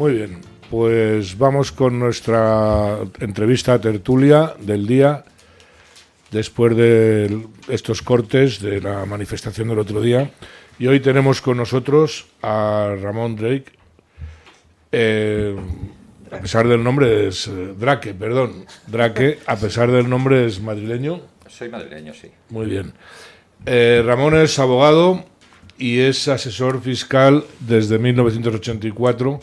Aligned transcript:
Muy 0.00 0.14
bien, 0.14 0.40
pues 0.70 1.36
vamos 1.36 1.72
con 1.72 1.98
nuestra 1.98 3.00
entrevista 3.18 3.78
tertulia 3.78 4.54
del 4.58 4.86
día, 4.86 5.26
después 6.30 6.74
de 6.74 7.44
estos 7.68 8.00
cortes 8.00 8.62
de 8.62 8.80
la 8.80 9.04
manifestación 9.04 9.68
del 9.68 9.78
otro 9.78 10.00
día. 10.00 10.30
Y 10.78 10.86
hoy 10.86 11.00
tenemos 11.00 11.42
con 11.42 11.58
nosotros 11.58 12.28
a 12.40 12.96
Ramón 12.98 13.36
Drake. 13.36 13.66
Eh, 14.90 15.54
a 16.32 16.38
pesar 16.38 16.66
del 16.66 16.82
nombre 16.82 17.28
es 17.28 17.46
eh, 17.48 17.74
Drake, 17.78 18.14
perdón. 18.14 18.64
Drake, 18.86 19.40
a 19.44 19.56
pesar 19.56 19.90
del 19.90 20.08
nombre 20.08 20.46
es 20.46 20.62
madrileño. 20.62 21.20
Soy 21.46 21.68
madrileño, 21.68 22.14
sí. 22.14 22.30
Muy 22.48 22.64
bien. 22.64 22.94
Eh, 23.66 24.02
Ramón 24.02 24.34
es 24.34 24.58
abogado 24.58 25.26
y 25.76 25.98
es 25.98 26.26
asesor 26.26 26.80
fiscal 26.80 27.44
desde 27.58 27.98
1984 27.98 29.40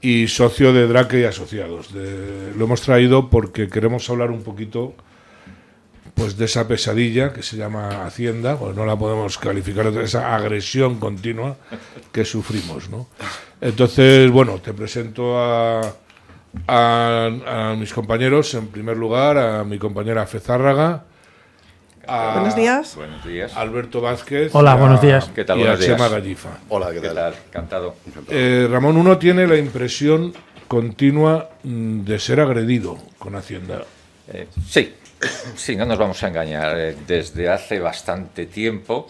y 0.00 0.28
socio 0.28 0.72
de 0.72 0.86
Drake 0.86 1.20
y 1.20 1.24
Asociados. 1.24 1.90
lo 1.92 2.64
hemos 2.64 2.80
traído 2.82 3.30
porque 3.30 3.68
queremos 3.68 4.08
hablar 4.10 4.30
un 4.30 4.42
poquito 4.42 4.94
pues 6.14 6.38
de 6.38 6.46
esa 6.46 6.66
pesadilla 6.66 7.32
que 7.32 7.42
se 7.42 7.56
llama 7.58 8.06
Hacienda, 8.06 8.58
pues 8.58 8.74
no 8.74 8.86
la 8.86 8.96
podemos 8.96 9.36
calificar 9.36 9.92
de 9.92 10.04
esa 10.04 10.34
agresión 10.34 10.98
continua 10.98 11.56
que 12.10 12.24
sufrimos, 12.24 12.88
¿no? 12.88 13.08
Entonces, 13.60 14.30
bueno, 14.30 14.58
te 14.58 14.72
presento 14.72 15.38
a, 15.38 15.82
a, 16.66 17.74
mis 17.78 17.92
compañeros, 17.92 18.54
en 18.54 18.68
primer 18.68 18.96
lugar, 18.96 19.36
a 19.36 19.64
mi 19.64 19.78
compañera 19.78 20.26
Fezárraga, 20.26 21.04
buenos 22.06 22.56
días. 22.56 22.96
Buenos 22.96 23.24
días. 23.24 23.56
Alberto 23.56 24.00
Vázquez. 24.00 24.54
Hola, 24.54 24.74
buenos 24.76 25.00
días. 25.00 25.30
¿Qué 25.34 25.44
tal? 25.44 25.58
Y 25.58 25.62
buenos 25.62 25.80
a 25.80 25.82
Chema 25.82 25.96
días. 25.96 26.10
Gallifa. 26.10 26.48
Hola, 26.68 26.92
¿qué 26.92 27.00
tal? 27.00 27.34
Encantado. 27.48 27.94
Eh, 28.28 28.68
Ramón, 28.70 28.96
uno 28.96 29.18
tiene 29.18 29.46
la 29.46 29.56
impresión 29.56 30.32
continua 30.68 31.50
mm, 31.62 32.00
de 32.04 32.18
ser 32.18 32.40
agredido 32.40 32.98
con 33.18 33.36
Hacienda. 33.36 33.82
Eh, 34.28 34.48
sí, 34.68 34.94
sí, 35.54 35.76
no 35.76 35.86
nos 35.86 35.98
vamos 35.98 36.22
a 36.22 36.28
engañar. 36.28 36.78
Eh, 36.78 36.96
Desde 37.06 37.48
hace 37.48 37.80
bastante 37.80 38.46
tiempo 38.46 39.06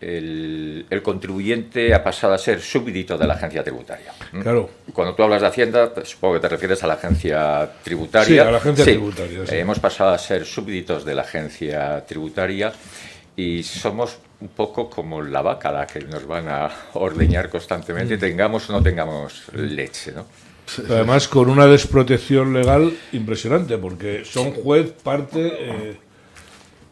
el, 0.00 0.86
el 0.90 1.02
contribuyente 1.02 1.94
ha 1.94 2.04
pasado 2.04 2.34
a 2.34 2.38
ser 2.38 2.60
súbdito 2.60 3.16
de 3.16 3.26
la 3.26 3.34
agencia 3.34 3.64
tributaria. 3.64 4.12
¿Mm? 4.32 4.40
Claro. 4.40 4.70
Cuando 4.92 5.14
tú 5.14 5.22
hablas 5.22 5.40
de 5.40 5.46
Hacienda, 5.48 5.92
supongo 6.04 6.34
que 6.34 6.40
te 6.40 6.48
refieres 6.48 6.82
a 6.84 6.86
la 6.86 6.94
agencia 6.94 7.70
tributaria. 7.82 8.26
Sí, 8.26 8.38
a 8.38 8.50
la 8.50 8.58
agencia 8.58 8.84
tributaria, 8.84 9.46
sí. 9.46 9.54
Eh, 9.54 9.60
hemos 9.60 9.78
pasado 9.78 10.10
a 10.10 10.18
ser 10.18 10.44
súbditos 10.44 11.04
de 11.04 11.14
la 11.14 11.22
agencia 11.22 12.04
tributaria 12.06 12.72
y 13.36 13.62
somos 13.62 14.18
un 14.40 14.48
poco 14.48 14.90
como 14.90 15.22
la 15.22 15.40
vaca 15.40 15.70
a 15.70 15.72
la 15.72 15.86
que 15.86 16.00
nos 16.00 16.26
van 16.26 16.48
a 16.48 16.70
ordeñar 16.94 17.48
constantemente, 17.48 18.18
tengamos 18.18 18.68
o 18.68 18.72
no 18.74 18.82
tengamos 18.82 19.44
leche, 19.54 20.12
¿no? 20.12 20.26
Además, 20.90 21.28
con 21.28 21.48
una 21.48 21.66
desprotección 21.66 22.52
legal 22.52 22.92
impresionante, 23.12 23.78
porque 23.78 24.24
son 24.24 24.50
juez, 24.52 24.90
parte. 25.02 25.46
eh, 25.46 25.96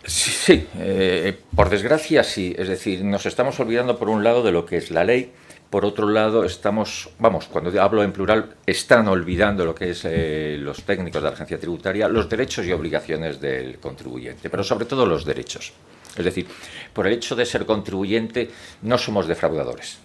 Sí, 0.06 0.30
sí, 0.30 0.66
eh, 0.78 1.38
por 1.56 1.70
desgracia 1.70 2.22
sí. 2.22 2.54
Es 2.58 2.68
decir, 2.68 3.04
nos 3.04 3.26
estamos 3.26 3.58
olvidando 3.60 3.98
por 3.98 4.08
un 4.08 4.22
lado 4.22 4.42
de 4.42 4.52
lo 4.52 4.66
que 4.66 4.76
es 4.76 4.90
la 4.90 5.04
ley, 5.04 5.32
por 5.74 5.84
otro 5.84 6.08
lado 6.08 6.44
estamos, 6.44 7.10
vamos, 7.18 7.46
cuando 7.46 7.82
hablo 7.82 8.04
en 8.04 8.12
plural, 8.12 8.54
están 8.64 9.08
olvidando 9.08 9.64
lo 9.64 9.74
que 9.74 9.90
es 9.90 10.02
eh, 10.04 10.56
los 10.60 10.84
técnicos 10.84 11.20
de 11.20 11.28
la 11.28 11.34
agencia 11.34 11.58
tributaria, 11.58 12.06
los 12.06 12.28
derechos 12.28 12.64
y 12.66 12.72
obligaciones 12.72 13.40
del 13.40 13.78
contribuyente, 13.78 14.50
pero 14.50 14.62
sobre 14.62 14.84
todo 14.84 15.04
los 15.04 15.24
derechos. 15.24 15.72
Es 16.16 16.24
decir, 16.24 16.46
por 16.92 17.08
el 17.08 17.14
hecho 17.14 17.34
de 17.34 17.44
ser 17.44 17.66
contribuyente 17.66 18.48
no 18.82 18.98
somos 18.98 19.26
defraudadores. 19.26 19.98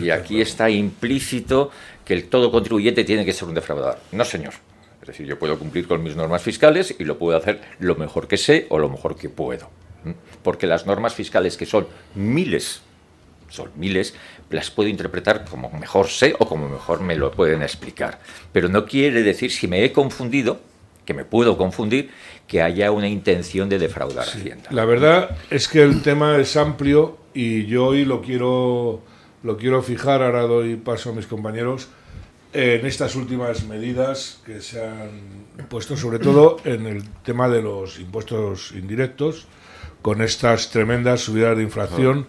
Y 0.00 0.08
aquí 0.08 0.40
está 0.40 0.70
implícito 0.70 1.70
que 2.02 2.14
el 2.14 2.30
todo 2.30 2.50
contribuyente 2.50 3.04
tiene 3.04 3.26
que 3.26 3.34
ser 3.34 3.48
un 3.48 3.54
defraudador. 3.54 3.98
No, 4.12 4.24
señor. 4.24 4.54
Es 5.04 5.08
decir, 5.08 5.26
yo 5.26 5.38
puedo 5.38 5.58
cumplir 5.58 5.86
con 5.86 6.02
mis 6.02 6.16
normas 6.16 6.40
fiscales 6.40 6.96
y 6.98 7.04
lo 7.04 7.18
puedo 7.18 7.36
hacer 7.36 7.60
lo 7.78 7.94
mejor 7.94 8.26
que 8.26 8.38
sé 8.38 8.66
o 8.70 8.78
lo 8.78 8.88
mejor 8.88 9.16
que 9.16 9.28
puedo. 9.28 9.68
Porque 10.42 10.66
las 10.66 10.86
normas 10.86 11.12
fiscales, 11.12 11.58
que 11.58 11.66
son 11.66 11.86
miles, 12.14 12.80
son 13.50 13.68
miles, 13.76 14.14
las 14.48 14.70
puedo 14.70 14.88
interpretar 14.88 15.44
como 15.44 15.70
mejor 15.72 16.08
sé 16.08 16.34
o 16.38 16.48
como 16.48 16.70
mejor 16.70 17.02
me 17.02 17.16
lo 17.16 17.32
pueden 17.32 17.62
explicar. 17.62 18.18
Pero 18.50 18.70
no 18.70 18.86
quiere 18.86 19.22
decir, 19.22 19.50
si 19.50 19.68
me 19.68 19.84
he 19.84 19.92
confundido, 19.92 20.60
que 21.04 21.12
me 21.12 21.26
puedo 21.26 21.58
confundir, 21.58 22.10
que 22.48 22.62
haya 22.62 22.90
una 22.90 23.08
intención 23.08 23.68
de 23.68 23.78
defraudar 23.78 24.26
a 24.26 24.30
Hacienda. 24.30 24.70
La 24.70 24.86
verdad 24.86 25.36
es 25.50 25.68
que 25.68 25.82
el 25.82 26.00
tema 26.00 26.38
es 26.38 26.56
amplio 26.56 27.18
y 27.34 27.66
yo 27.66 27.88
hoy 27.88 28.06
lo 28.06 28.22
quiero, 28.22 29.02
lo 29.42 29.58
quiero 29.58 29.82
fijar, 29.82 30.22
ahora 30.22 30.44
doy 30.44 30.76
paso 30.76 31.10
a 31.10 31.12
mis 31.12 31.26
compañeros, 31.26 31.90
en 32.54 32.86
estas 32.86 33.16
últimas 33.16 33.64
medidas 33.66 34.40
que 34.46 34.60
se 34.60 34.82
han 34.82 35.66
puesto, 35.68 35.96
sobre 35.96 36.20
todo 36.20 36.58
en 36.64 36.86
el 36.86 37.02
tema 37.24 37.48
de 37.48 37.60
los 37.60 37.98
impuestos 37.98 38.72
indirectos, 38.72 39.48
con 40.02 40.22
estas 40.22 40.70
tremendas 40.70 41.22
subidas 41.22 41.56
de 41.56 41.64
inflación. 41.64 42.26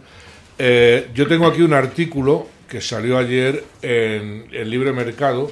Eh, 0.58 1.10
yo 1.14 1.28
tengo 1.28 1.46
aquí 1.46 1.62
un 1.62 1.74
artículo 1.74 2.48
que 2.68 2.82
salió 2.82 3.20
ayer 3.20 3.64
en 3.84 4.48
el 4.52 4.70
Libre 4.72 4.94
Mercado, 4.94 5.52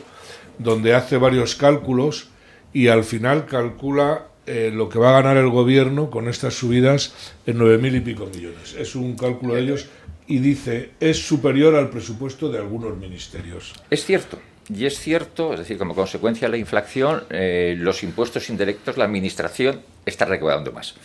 donde 0.58 0.96
hace 0.96 1.18
varios 1.18 1.56
cálculos 1.56 2.30
y 2.74 2.88
al 2.88 3.04
final 3.04 3.46
calcula 3.46 4.30
eh, 4.48 4.72
lo 4.74 4.90
que 4.90 4.98
va 4.98 5.10
a 5.10 5.22
ganar 5.22 5.38
el 5.38 5.50
gobierno 5.50 6.10
con 6.10 6.28
estas 6.28 6.56
subidas 6.56 7.14
en 7.46 7.60
9.000 7.60 7.98
y 7.98 8.02
pico 8.02 8.26
millones. 8.26 8.76
Es 8.76 8.96
un 8.96 9.16
cálculo 9.16 9.54
de 9.54 9.62
ellos 9.62 9.88
y 10.26 10.40
dice 10.40 10.92
es 11.00 11.28
superior 11.28 11.76
al 11.76 11.92
presupuesto 11.92 12.52
de 12.52 12.58
algunos 12.58 12.98
ministerios. 12.98 13.74
Es 13.92 14.04
cierto. 14.04 14.40
Y 14.70 14.86
es 14.86 14.98
cierto, 15.00 15.54
es 15.54 15.60
decir, 15.60 15.78
como 15.78 15.94
consecuencia 15.94 16.48
de 16.48 16.52
la 16.52 16.58
inflación, 16.58 17.24
eh, 17.30 17.76
los 17.78 18.04
impuestos 18.04 18.50
indirectos, 18.50 18.98
la 18.98 19.06
administración 19.06 19.82
está 20.06 20.26
recaudando 20.26 20.72
más. 20.72 20.96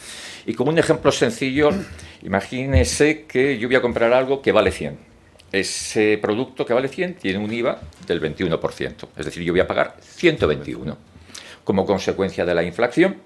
Y 0.47 0.55
como 0.55 0.71
un 0.71 0.79
ejemplo 0.79 1.11
sencillo, 1.11 1.71
imagínese 2.23 3.25
que 3.25 3.59
yo 3.59 3.69
voy 3.69 3.77
a 3.77 3.83
comprar 3.83 4.13
algo 4.13 4.41
que 4.41 4.53
vale 4.53 4.71
100. 4.71 4.99
Ese 5.51 6.19
producto 6.21 6.65
que 6.65 6.75
vale 6.75 6.89
100 6.89 7.15
tiene 7.15 7.39
un 7.39 7.53
IVA 7.53 7.81
del 8.07 8.21
21%. 8.21 9.09
Es 9.17 9.25
decir, 9.25 9.43
yo 9.43 9.53
voy 9.53 9.61
a 9.61 9.67
pagar 9.67 9.97
121. 10.03 10.97
Como 11.65 11.85
consecuencia 11.85 12.45
de 12.45 12.55
la 12.55 12.63
inflación, 12.63 13.17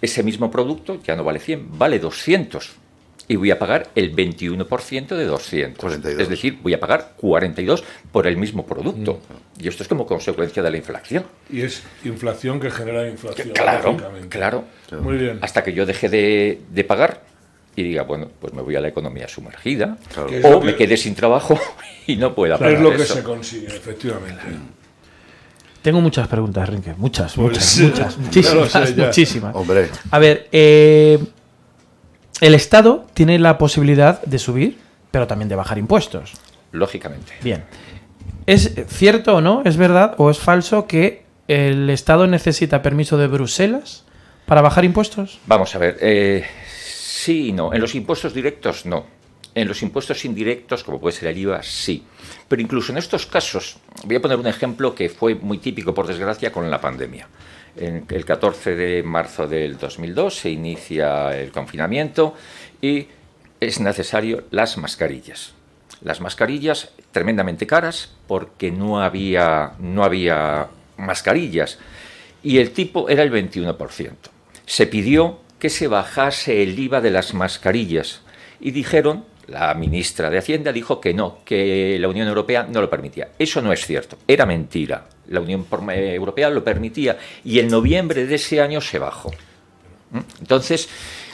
ese 0.00 0.22
mismo 0.22 0.50
producto 0.50 1.00
ya 1.02 1.16
no 1.16 1.24
vale 1.24 1.40
100, 1.40 1.78
vale 1.78 1.98
200 1.98 2.81
y 3.32 3.36
voy 3.36 3.50
a 3.50 3.58
pagar 3.58 3.88
el 3.94 4.14
21% 4.14 5.16
de 5.16 5.24
200. 5.24 5.78
42. 5.80 6.20
Es 6.22 6.28
decir, 6.28 6.58
voy 6.62 6.74
a 6.74 6.80
pagar 6.80 7.14
42 7.16 7.82
por 8.12 8.26
el 8.26 8.36
mismo 8.36 8.66
producto. 8.66 9.20
Y 9.58 9.68
esto 9.68 9.82
es 9.82 9.88
como 9.88 10.04
consecuencia 10.04 10.62
de 10.62 10.70
la 10.70 10.76
inflación. 10.76 11.24
Y 11.50 11.62
es 11.62 11.82
inflación 12.04 12.60
que 12.60 12.70
genera 12.70 13.08
inflación. 13.08 13.48
Claro, 13.54 13.96
claro. 14.28 14.64
Muy 15.00 15.16
bien. 15.16 15.38
Hasta 15.40 15.64
que 15.64 15.72
yo 15.72 15.86
deje 15.86 16.10
de, 16.10 16.60
de 16.70 16.84
pagar 16.84 17.22
y 17.74 17.82
diga, 17.84 18.02
bueno, 18.02 18.28
pues 18.38 18.52
me 18.52 18.60
voy 18.60 18.76
a 18.76 18.80
la 18.82 18.88
economía 18.88 19.26
sumergida 19.28 19.96
Claro. 20.12 20.28
O 20.58 20.60
que- 20.60 20.66
me 20.66 20.76
quede 20.76 20.98
sin 20.98 21.14
trabajo 21.14 21.58
y 22.06 22.16
no 22.16 22.34
pueda 22.34 22.58
pagar 22.58 22.74
Es 22.74 22.80
lo 22.80 22.90
que 22.90 23.02
eso. 23.02 23.14
se 23.14 23.22
consigue, 23.22 23.68
efectivamente. 23.68 24.42
Tengo 25.80 26.02
muchas 26.02 26.28
preguntas, 26.28 26.68
Renke. 26.68 26.92
Muchas, 26.98 27.32
Pues 27.34 27.46
muchas, 27.48 27.64
sí, 27.64 27.82
muchas. 27.84 28.18
Muchísimas, 28.18 28.96
muchísimas. 28.96 29.56
Hombre, 29.56 29.88
A 30.10 30.18
ver, 30.18 30.48
eh, 30.52 31.18
el 32.42 32.54
Estado 32.54 33.06
tiene 33.14 33.38
la 33.38 33.56
posibilidad 33.56 34.20
de 34.22 34.40
subir, 34.40 34.76
pero 35.12 35.28
también 35.28 35.48
de 35.48 35.54
bajar 35.54 35.78
impuestos. 35.78 36.32
Lógicamente. 36.72 37.34
Bien. 37.40 37.62
¿Es 38.46 38.74
cierto 38.88 39.36
o 39.36 39.40
no, 39.40 39.62
es 39.64 39.76
verdad 39.76 40.16
o 40.18 40.28
es 40.28 40.40
falso 40.40 40.88
que 40.88 41.22
el 41.46 41.88
Estado 41.88 42.26
necesita 42.26 42.82
permiso 42.82 43.16
de 43.16 43.28
Bruselas 43.28 44.02
para 44.44 44.60
bajar 44.60 44.84
impuestos? 44.84 45.38
Vamos 45.46 45.72
a 45.76 45.78
ver, 45.78 45.98
eh, 46.00 46.44
sí 46.74 47.50
y 47.50 47.52
no. 47.52 47.72
En 47.72 47.80
los 47.80 47.94
impuestos 47.94 48.34
directos, 48.34 48.86
no. 48.86 49.06
En 49.54 49.68
los 49.68 49.80
impuestos 49.82 50.24
indirectos, 50.24 50.82
como 50.82 50.98
puede 51.00 51.16
ser 51.16 51.28
el 51.28 51.38
IVA, 51.38 51.62
sí. 51.62 52.02
Pero 52.48 52.60
incluso 52.60 52.90
en 52.90 52.98
estos 52.98 53.24
casos, 53.24 53.76
voy 54.04 54.16
a 54.16 54.20
poner 54.20 54.40
un 54.40 54.48
ejemplo 54.48 54.96
que 54.96 55.08
fue 55.08 55.36
muy 55.36 55.58
típico, 55.58 55.94
por 55.94 56.08
desgracia, 56.08 56.50
con 56.50 56.68
la 56.68 56.80
pandemia. 56.80 57.28
El 57.76 58.24
14 58.24 58.76
de 58.76 59.02
marzo 59.02 59.46
del 59.46 59.78
2002 59.78 60.36
se 60.36 60.50
inicia 60.50 61.38
el 61.38 61.50
confinamiento 61.50 62.34
y 62.80 63.06
es 63.60 63.80
necesario 63.80 64.44
las 64.50 64.76
mascarillas. 64.76 65.54
Las 66.02 66.20
mascarillas 66.20 66.92
tremendamente 67.12 67.66
caras 67.66 68.12
porque 68.26 68.70
no 68.70 69.00
había, 69.00 69.72
no 69.78 70.04
había 70.04 70.68
mascarillas 70.96 71.78
y 72.42 72.58
el 72.58 72.72
tipo 72.72 73.08
era 73.08 73.22
el 73.22 73.32
21%. 73.32 74.10
Se 74.66 74.86
pidió 74.86 75.40
que 75.58 75.70
se 75.70 75.86
bajase 75.86 76.62
el 76.62 76.78
IVA 76.78 77.00
de 77.00 77.10
las 77.10 77.34
mascarillas 77.34 78.22
y 78.60 78.72
dijeron, 78.72 79.24
la 79.46 79.72
ministra 79.74 80.28
de 80.28 80.38
Hacienda 80.38 80.72
dijo 80.72 81.00
que 81.00 81.14
no, 81.14 81.38
que 81.44 81.98
la 82.00 82.08
Unión 82.08 82.28
Europea 82.28 82.66
no 82.68 82.80
lo 82.80 82.90
permitía. 82.90 83.30
Eso 83.38 83.62
no 83.62 83.72
es 83.72 83.86
cierto, 83.86 84.18
era 84.26 84.44
mentira. 84.44 85.06
La 85.28 85.40
Unión 85.40 85.64
por- 85.64 85.82
eh, 85.92 86.14
Europea 86.14 86.50
lo 86.50 86.62
permitía 86.64 87.18
y 87.44 87.58
en 87.58 87.68
noviembre 87.68 88.26
de 88.26 88.34
ese 88.34 88.60
año 88.60 88.80
se 88.80 88.98
bajó. 88.98 89.30
¿Mm? 90.10 90.18
Entonces, 90.40 90.88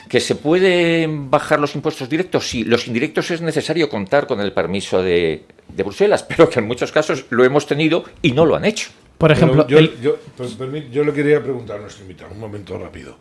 ¿Que 0.07 0.19
se 0.19 0.33
pueden 0.33 1.29
bajar 1.29 1.59
los 1.59 1.75
impuestos 1.75 2.09
directos? 2.09 2.47
Sí, 2.47 2.63
los 2.63 2.87
indirectos 2.87 3.29
es 3.29 3.41
necesario 3.41 3.89
contar 3.89 4.25
con 4.25 4.41
el 4.41 4.53
permiso 4.53 5.03
de, 5.03 5.43
de 5.67 5.83
Bruselas, 5.83 6.23
pero 6.27 6.49
que 6.49 6.57
en 6.61 6.65
muchos 6.65 6.91
casos 6.91 7.25
lo 7.29 7.43
hemos 7.43 7.67
tenido 7.67 8.03
y 8.23 8.31
no 8.31 8.43
lo 8.47 8.55
han 8.55 8.65
hecho. 8.65 8.89
Por 9.19 9.31
ejemplo, 9.31 9.67
yo, 9.67 9.77
el- 9.77 10.01
yo, 10.01 10.17
pues, 10.35 10.57
permí- 10.57 10.89
yo 10.89 11.03
le 11.03 11.13
quería 11.13 11.43
preguntar 11.43 11.77
a 11.77 11.81
nuestro 11.81 12.01
invitado, 12.05 12.31
un 12.33 12.39
momento 12.39 12.75
rápido. 12.79 13.19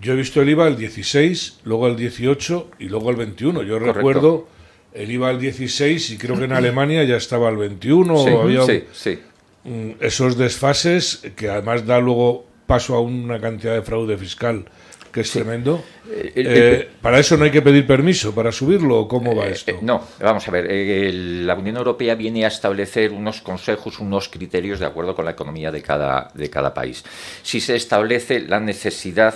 Yo 0.00 0.14
he 0.14 0.16
visto 0.16 0.40
el 0.40 0.48
IVA 0.48 0.64
al 0.66 0.78
16, 0.78 1.58
luego 1.64 1.84
al 1.84 1.96
18 1.96 2.70
y 2.78 2.88
luego 2.88 3.10
al 3.10 3.16
21. 3.16 3.62
Yo 3.62 3.74
Correcto. 3.74 3.92
recuerdo 3.92 4.48
el 4.94 5.10
IVA 5.10 5.28
al 5.28 5.38
16 5.40 6.08
y 6.10 6.16
creo 6.16 6.38
que 6.38 6.44
en 6.44 6.52
Alemania 6.54 7.04
ya 7.04 7.16
estaba 7.16 7.48
al 7.50 7.58
21. 7.58 8.16
Sí, 8.24 8.30
o 8.30 8.40
había 8.42 8.60
un- 8.62 8.66
sí, 8.66 8.84
sí. 8.94 9.18
Mm, 9.64 9.90
esos 10.00 10.36
desfases 10.36 11.22
que 11.36 11.48
además 11.48 11.86
da 11.86 11.98
luego 12.00 12.46
paso 12.66 12.94
a 12.94 13.00
una 13.00 13.40
cantidad 13.40 13.74
de 13.74 13.82
fraude 13.82 14.16
fiscal 14.16 14.64
que 15.12 15.20
es 15.20 15.30
tremendo. 15.30 15.80
Eh, 16.10 16.32
Eh, 16.34 16.88
¿Para 17.00 17.20
eso 17.20 17.36
no 17.36 17.44
hay 17.44 17.52
que 17.52 17.62
pedir 17.62 17.86
permiso 17.86 18.34
para 18.34 18.50
subirlo 18.50 18.98
o 18.98 19.06
cómo 19.06 19.36
va 19.36 19.46
Eh, 19.46 19.52
esto? 19.52 19.70
eh, 19.70 19.78
no, 19.80 20.02
vamos 20.20 20.48
a 20.48 20.50
ver. 20.50 20.68
el- 20.68 21.46
la 21.46 21.54
Unión 21.54 21.76
Europea 21.76 22.16
viene 22.16 22.44
a 22.44 22.48
establecer 22.48 23.12
unos 23.12 23.40
consejos, 23.40 24.00
unos 24.00 24.28
criterios 24.28 24.80
de 24.80 24.86
acuerdo 24.86 25.14
con 25.14 25.24
la 25.24 25.30
economía 25.30 25.70
de 25.70 25.82
cada, 25.82 26.30
de 26.34 26.50
cada 26.50 26.74
país. 26.74 27.04
Si 27.44 27.60
se 27.60 27.76
establece 27.76 28.40
la 28.40 28.58
necesidad 28.58 29.34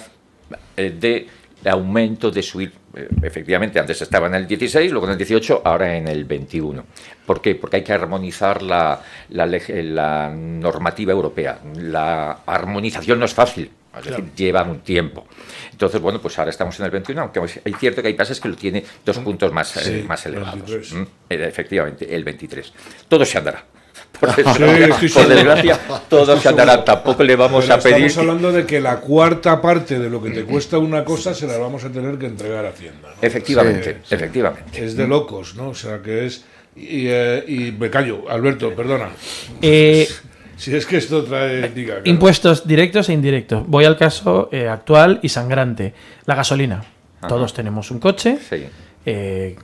de 0.77 1.29
aumento 1.65 2.31
de 2.31 2.43
subir, 2.43 2.73
eh, 2.95 3.09
efectivamente, 3.23 3.79
antes 3.79 4.01
estaba 4.03 4.27
en 4.27 4.35
el 4.35 4.47
16, 4.47 4.91
luego 4.91 5.07
en 5.07 5.13
el 5.13 5.19
18, 5.19 5.63
ahora 5.65 5.97
en 5.97 6.09
el 6.09 6.25
21. 6.25 6.85
¿Por 7.27 7.41
qué? 7.41 7.55
Porque 7.55 7.77
hay 7.77 7.85
que 7.85 7.93
armonizar 7.93 8.63
la, 8.63 9.03
la 9.31 10.31
normativa 10.31 11.13
europea. 11.13 11.59
La 11.77 12.41
armonización 12.47 13.19
no 13.19 13.25
es 13.25 13.35
fácil. 13.35 13.71
Es 13.99 14.05
decir, 14.05 14.33
lleva 14.37 14.63
un 14.63 14.81
tiempo. 14.81 15.27
Entonces, 15.73 16.01
bueno, 16.01 16.21
pues 16.21 16.39
ahora 16.39 16.51
estamos 16.51 16.79
en 16.79 16.85
el 16.85 16.91
21, 16.91 17.21
aunque 17.21 17.41
es 17.41 17.79
cierto 17.79 18.03
que 18.03 18.09
hay 18.09 18.15
países 18.15 18.41
que 18.41 18.49
lo 18.49 18.57
tiene 18.57 18.85
dos 19.05 19.19
puntos 19.19 19.53
más, 19.53 19.77
eh, 19.87 20.05
más 20.07 20.25
elevados. 20.27 20.71
23. 20.71 20.93
Mm, 20.93 21.03
eh, 21.31 21.45
Efectivamente, 21.49 22.15
el 22.15 22.23
23. 22.23 22.73
Todo 23.09 23.25
se 23.25 23.39
andará. 23.39 23.65
Por 24.21 24.31
Sí, 24.35 24.43
desgracia, 24.43 24.95
estoy 24.95 25.09
por 25.09 25.23
seguro. 25.23 25.35
desgracia, 25.37 25.79
todo 26.09 26.35
Estoy 26.35 26.39
se. 26.41 26.85
Tampoco 26.85 27.23
le 27.23 27.37
vamos 27.37 27.65
Pero 27.65 27.75
a 27.75 27.79
pedir. 27.79 28.07
Estamos 28.07 28.19
hablando 28.19 28.53
de 28.53 28.67
que 28.67 28.81
la 28.81 28.97
cuarta 29.01 29.61
parte 29.63 29.99
de 29.99 30.11
lo 30.11 30.21
que 30.21 30.31
te 30.31 30.45
cuesta 30.45 30.79
una 30.79 31.05
cosa 31.05 31.35
se 31.35 31.47
la 31.47 31.57
vamos 31.59 31.85
a 31.85 31.91
tener 31.91 32.19
que 32.19 32.27
entregar 32.27 32.67
a 32.67 32.71
Hacienda. 32.71 33.11
¿no? 33.11 33.23
Efectivamente, 33.23 33.93
Sí, 33.95 34.01
sí. 34.09 34.15
efectivamente. 34.17 34.85
Es 34.85 34.97
de 34.97 35.07
locos, 35.07 35.55
¿no? 35.55 35.69
O 35.69 35.75
sea, 35.75 36.03
que 36.03 36.27
es... 36.27 36.45
Y, 36.75 37.07
eh, 37.09 37.45
y 37.47 37.73
me 37.73 37.91
callo, 37.91 38.29
Alberto, 38.29 38.75
perdona. 38.75 39.11
eh, 39.63 40.09
Si 40.57 40.75
es 40.75 40.87
que 40.87 40.97
esto 40.97 41.23
trae... 41.23 41.69
Diga, 41.69 41.95
claro. 41.95 42.11
impuestos 42.11 42.67
directos 42.67 43.09
e 43.11 43.13
indirectos. 43.13 43.63
Voy 43.69 43.85
al 43.85 43.97
caso 43.97 44.49
eh, 44.51 44.67
actual 44.69 45.21
y 45.23 45.29
sangrante. 45.29 45.95
La 46.27 46.35
gasolina. 46.35 46.83
Ajá. 47.19 47.29
Todos 47.29 47.55
tenemos 47.55 47.93
un 47.93 48.01
coche 48.01 48.39
Sí. 48.51 48.65
eh, 49.07 49.57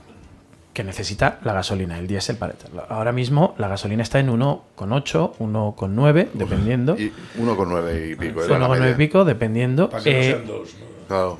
que 0.75 0.85
necesita 0.85 1.39
la 1.45 1.55
gasolina, 1.55 1.99
el 1.99 2.07
diésel 2.07 2.37
para 2.37 2.53
echarlo. 2.53 2.85
Ahora 2.91 3.13
mismo 3.13 3.55
la 3.57 3.69
gasolina 3.69 4.03
está 4.03 4.19
en 4.21 4.29
1,8, 4.29 5.37
1,9, 5.39 6.29
dependiendo. 6.35 6.97
Y 6.99 7.13
1,9 7.41 8.13
y 8.13 8.17
pico. 8.17 8.45
era 8.45 8.59
la 8.59 8.69
1,9 8.69 8.77
y 8.77 8.81
media. 8.81 8.97
pico, 8.97 9.25
dependiendo. 9.25 9.89
Para 9.89 10.03
que 10.05 10.13
no 10.13 10.19
Eh, 10.19 10.25
sean 10.33 10.47
dos, 10.47 10.75
¿no? 10.75 10.87
Claro. 11.09 11.39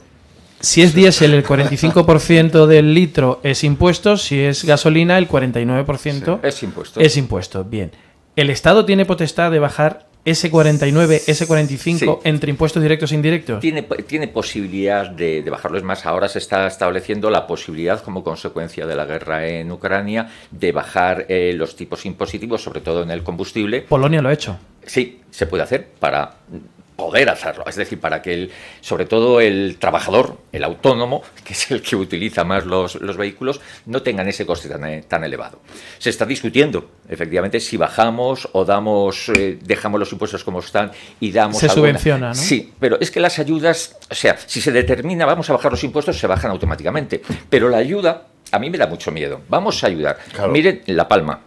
Si 0.61 0.81
es 0.81 0.95
diésel, 0.95 1.35
el 1.35 1.45
45% 1.45 2.67
del 2.67 2.95
litro 2.95 3.41
es 3.43 3.65
impuesto. 3.65 4.17
Si 4.17 4.41
es 4.41 4.65
gasolina, 4.65 5.19
el 5.19 5.29
49% 5.29 6.41
Es 6.43 6.63
impuesto. 6.63 7.01
es 7.01 7.17
impuesto. 7.19 7.65
Bien. 7.65 7.91
¿El 8.37 8.49
Estado 8.51 8.85
tiene 8.87 9.05
potestad 9.05 9.51
de 9.51 9.59
bajar 9.59 10.07
ese 10.25 10.51
49, 10.51 11.21
ese 11.27 11.47
45 11.47 12.21
Sí. 12.23 12.29
entre 12.29 12.51
impuestos 12.51 12.83
directos 12.83 13.13
e 13.13 13.15
indirectos? 13.15 13.61
Tiene, 13.61 13.83
tiene 13.83 14.29
posibilidad 14.29 15.11
de, 15.11 15.43
de 15.43 15.51
bajarlo. 15.51 15.77
Es 15.79 15.85
más, 15.85 16.07
ahora 16.07 16.29
se 16.29 16.39
está 16.39 16.67
estableciendo 16.67 17.31
la 17.31 17.47
posibilidad, 17.47 18.03
como 18.03 18.25
consecuencia 18.25 18.87
de 18.87 18.97
la 18.97 19.05
guerra 19.05 19.47
en 19.47 19.71
Ucrania, 19.71 20.31
de 20.51 20.73
bajar 20.73 21.27
eh, 21.29 21.53
los 21.55 21.77
tipos 21.77 22.07
impositivos, 22.07 22.63
sobre 22.63 22.81
todo 22.81 23.03
en 23.03 23.11
el 23.11 23.23
combustible. 23.23 23.83
Polonia 23.83 24.23
lo 24.23 24.29
ha 24.29 24.33
hecho. 24.33 24.59
Sí, 24.87 25.21
se 25.31 25.47
puede 25.47 25.63
hacer 25.63 25.87
para 25.99 26.35
poder 26.97 27.29
hacerlo. 27.29 27.65
Es 27.67 27.77
decir, 27.77 28.01
para 28.01 28.23
que 28.23 28.35
el, 28.35 28.51
sobre 28.81 29.05
todo 29.07 29.41
el 29.41 29.77
trabajador, 29.79 30.39
el 30.53 30.65
autónomo, 30.65 31.23
que 31.45 31.53
es 31.53 31.71
el 31.71 31.83
que 31.83 31.97
utiliza 31.97 32.45
más 32.45 32.65
los, 32.67 32.97
los 32.97 33.17
vehículos, 33.17 33.61
no 33.87 34.03
tengan 34.03 34.29
ese 34.29 34.47
coste 34.47 34.69
tan, 34.69 34.85
eh, 34.87 35.05
tan 35.07 35.25
elevado. 35.25 35.61
Se 35.99 36.11
está 36.11 36.25
discutiendo, 36.25 36.91
efectivamente, 37.09 37.61
si 37.61 37.77
bajamos 37.77 38.49
o 38.53 38.65
damos, 38.65 39.29
eh, 39.31 39.59
dejamos 39.63 39.99
los 39.99 40.13
impuestos 40.13 40.45
como 40.45 40.61
están 40.61 40.93
y 41.21 41.33
damos. 41.33 41.59
Se 41.59 41.69
subvenciona, 41.69 42.29
¿no? 42.29 42.35
Sí, 42.35 42.73
pero 42.79 42.99
es 43.01 43.11
que 43.11 43.21
las 43.21 43.39
ayudas, 43.39 43.97
o 44.11 44.15
sea, 44.15 44.37
si 44.47 44.61
se 44.61 44.71
determina, 44.73 45.27
vamos 45.27 45.51
a 45.51 45.55
bajar 45.55 45.73
los 45.73 45.83
impuestos, 45.85 46.19
se 46.19 46.27
bajan 46.27 46.51
automáticamente. 46.51 47.23
Pero 47.51 47.69
la 47.69 47.79
ayuda, 47.79 48.27
a 48.53 48.59
mí 48.59 48.71
me 48.71 48.79
da 48.79 48.87
mucho 48.87 49.11
miedo. 49.11 49.41
Vamos 49.49 49.83
a 49.83 49.89
ayudar. 49.89 50.19
Claro. 50.33 50.53
Miren 50.53 50.83
La 50.87 51.09
Palma, 51.09 51.41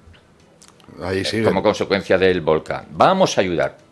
Ahí 1.02 1.24
sigue. 1.24 1.44
como 1.44 1.64
consecuencia 1.64 2.18
del 2.18 2.42
volcán. 2.42 2.86
Vamos 2.92 3.38
a 3.38 3.42
ayudar. 3.42 3.87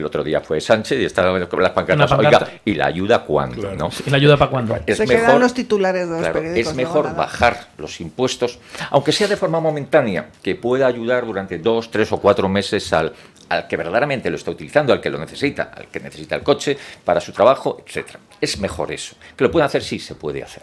El 0.00 0.06
otro 0.06 0.24
día 0.24 0.40
fue 0.40 0.60
Sánchez 0.60 0.98
y 1.00 1.04
estaba 1.04 1.46
con 1.46 1.62
las 1.62 1.72
pancartas. 1.72 2.10
Oiga, 2.12 2.48
¿y 2.64 2.74
la 2.74 2.86
ayuda 2.86 3.22
cuándo? 3.24 3.60
Claro. 3.60 3.76
¿no? 3.76 3.90
¿Y 4.04 4.10
la 4.10 4.16
ayuda 4.16 4.36
para 4.36 4.50
cuándo? 4.50 4.78
Es 4.86 4.96
Se 4.96 5.06
mejor, 5.06 5.26
quedan 5.26 5.40
los 5.40 5.54
titulares 5.54 6.06
de 6.06 6.12
los 6.12 6.20
claro, 6.20 6.34
periódicos. 6.34 6.70
es 6.70 6.76
mejor 6.76 7.14
bajar 7.14 7.68
los 7.78 8.00
impuestos, 8.00 8.58
aunque 8.90 9.12
sea 9.12 9.28
de 9.28 9.36
forma 9.36 9.60
momentánea, 9.60 10.30
que 10.42 10.54
pueda 10.54 10.86
ayudar 10.86 11.26
durante 11.26 11.58
dos, 11.58 11.90
tres 11.90 12.10
o 12.12 12.16
cuatro 12.18 12.48
meses 12.48 12.92
al, 12.92 13.12
al 13.50 13.68
que 13.68 13.76
verdaderamente 13.76 14.30
lo 14.30 14.36
está 14.36 14.50
utilizando, 14.50 14.92
al 14.92 15.00
que 15.00 15.10
lo 15.10 15.18
necesita, 15.18 15.70
al 15.76 15.88
que 15.88 16.00
necesita 16.00 16.36
el 16.36 16.42
coche 16.42 16.78
para 17.04 17.20
su 17.20 17.32
trabajo, 17.32 17.82
etcétera. 17.86 18.20
Es 18.40 18.58
mejor 18.58 18.90
eso. 18.92 19.16
¿Que 19.36 19.44
lo 19.44 19.50
pueden 19.50 19.66
hacer? 19.66 19.82
Sí, 19.82 19.98
se 19.98 20.14
puede 20.14 20.42
hacer. 20.42 20.62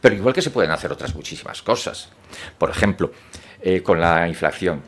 Pero 0.00 0.14
igual 0.14 0.34
que 0.34 0.42
se 0.42 0.50
pueden 0.50 0.70
hacer 0.70 0.92
otras 0.92 1.14
muchísimas 1.14 1.62
cosas. 1.62 2.10
Por 2.56 2.70
ejemplo, 2.70 3.10
eh, 3.60 3.82
con 3.82 4.00
la 4.00 4.28
inflación, 4.28 4.82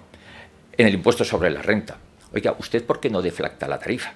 en 0.76 0.86
el 0.86 0.94
impuesto 0.94 1.24
sobre 1.24 1.50
la 1.50 1.60
renta. 1.60 1.96
Oiga, 2.32 2.54
¿usted 2.58 2.84
por 2.84 3.00
qué 3.00 3.10
no 3.10 3.22
deflacta 3.22 3.66
la 3.68 3.78
tarifa? 3.78 4.12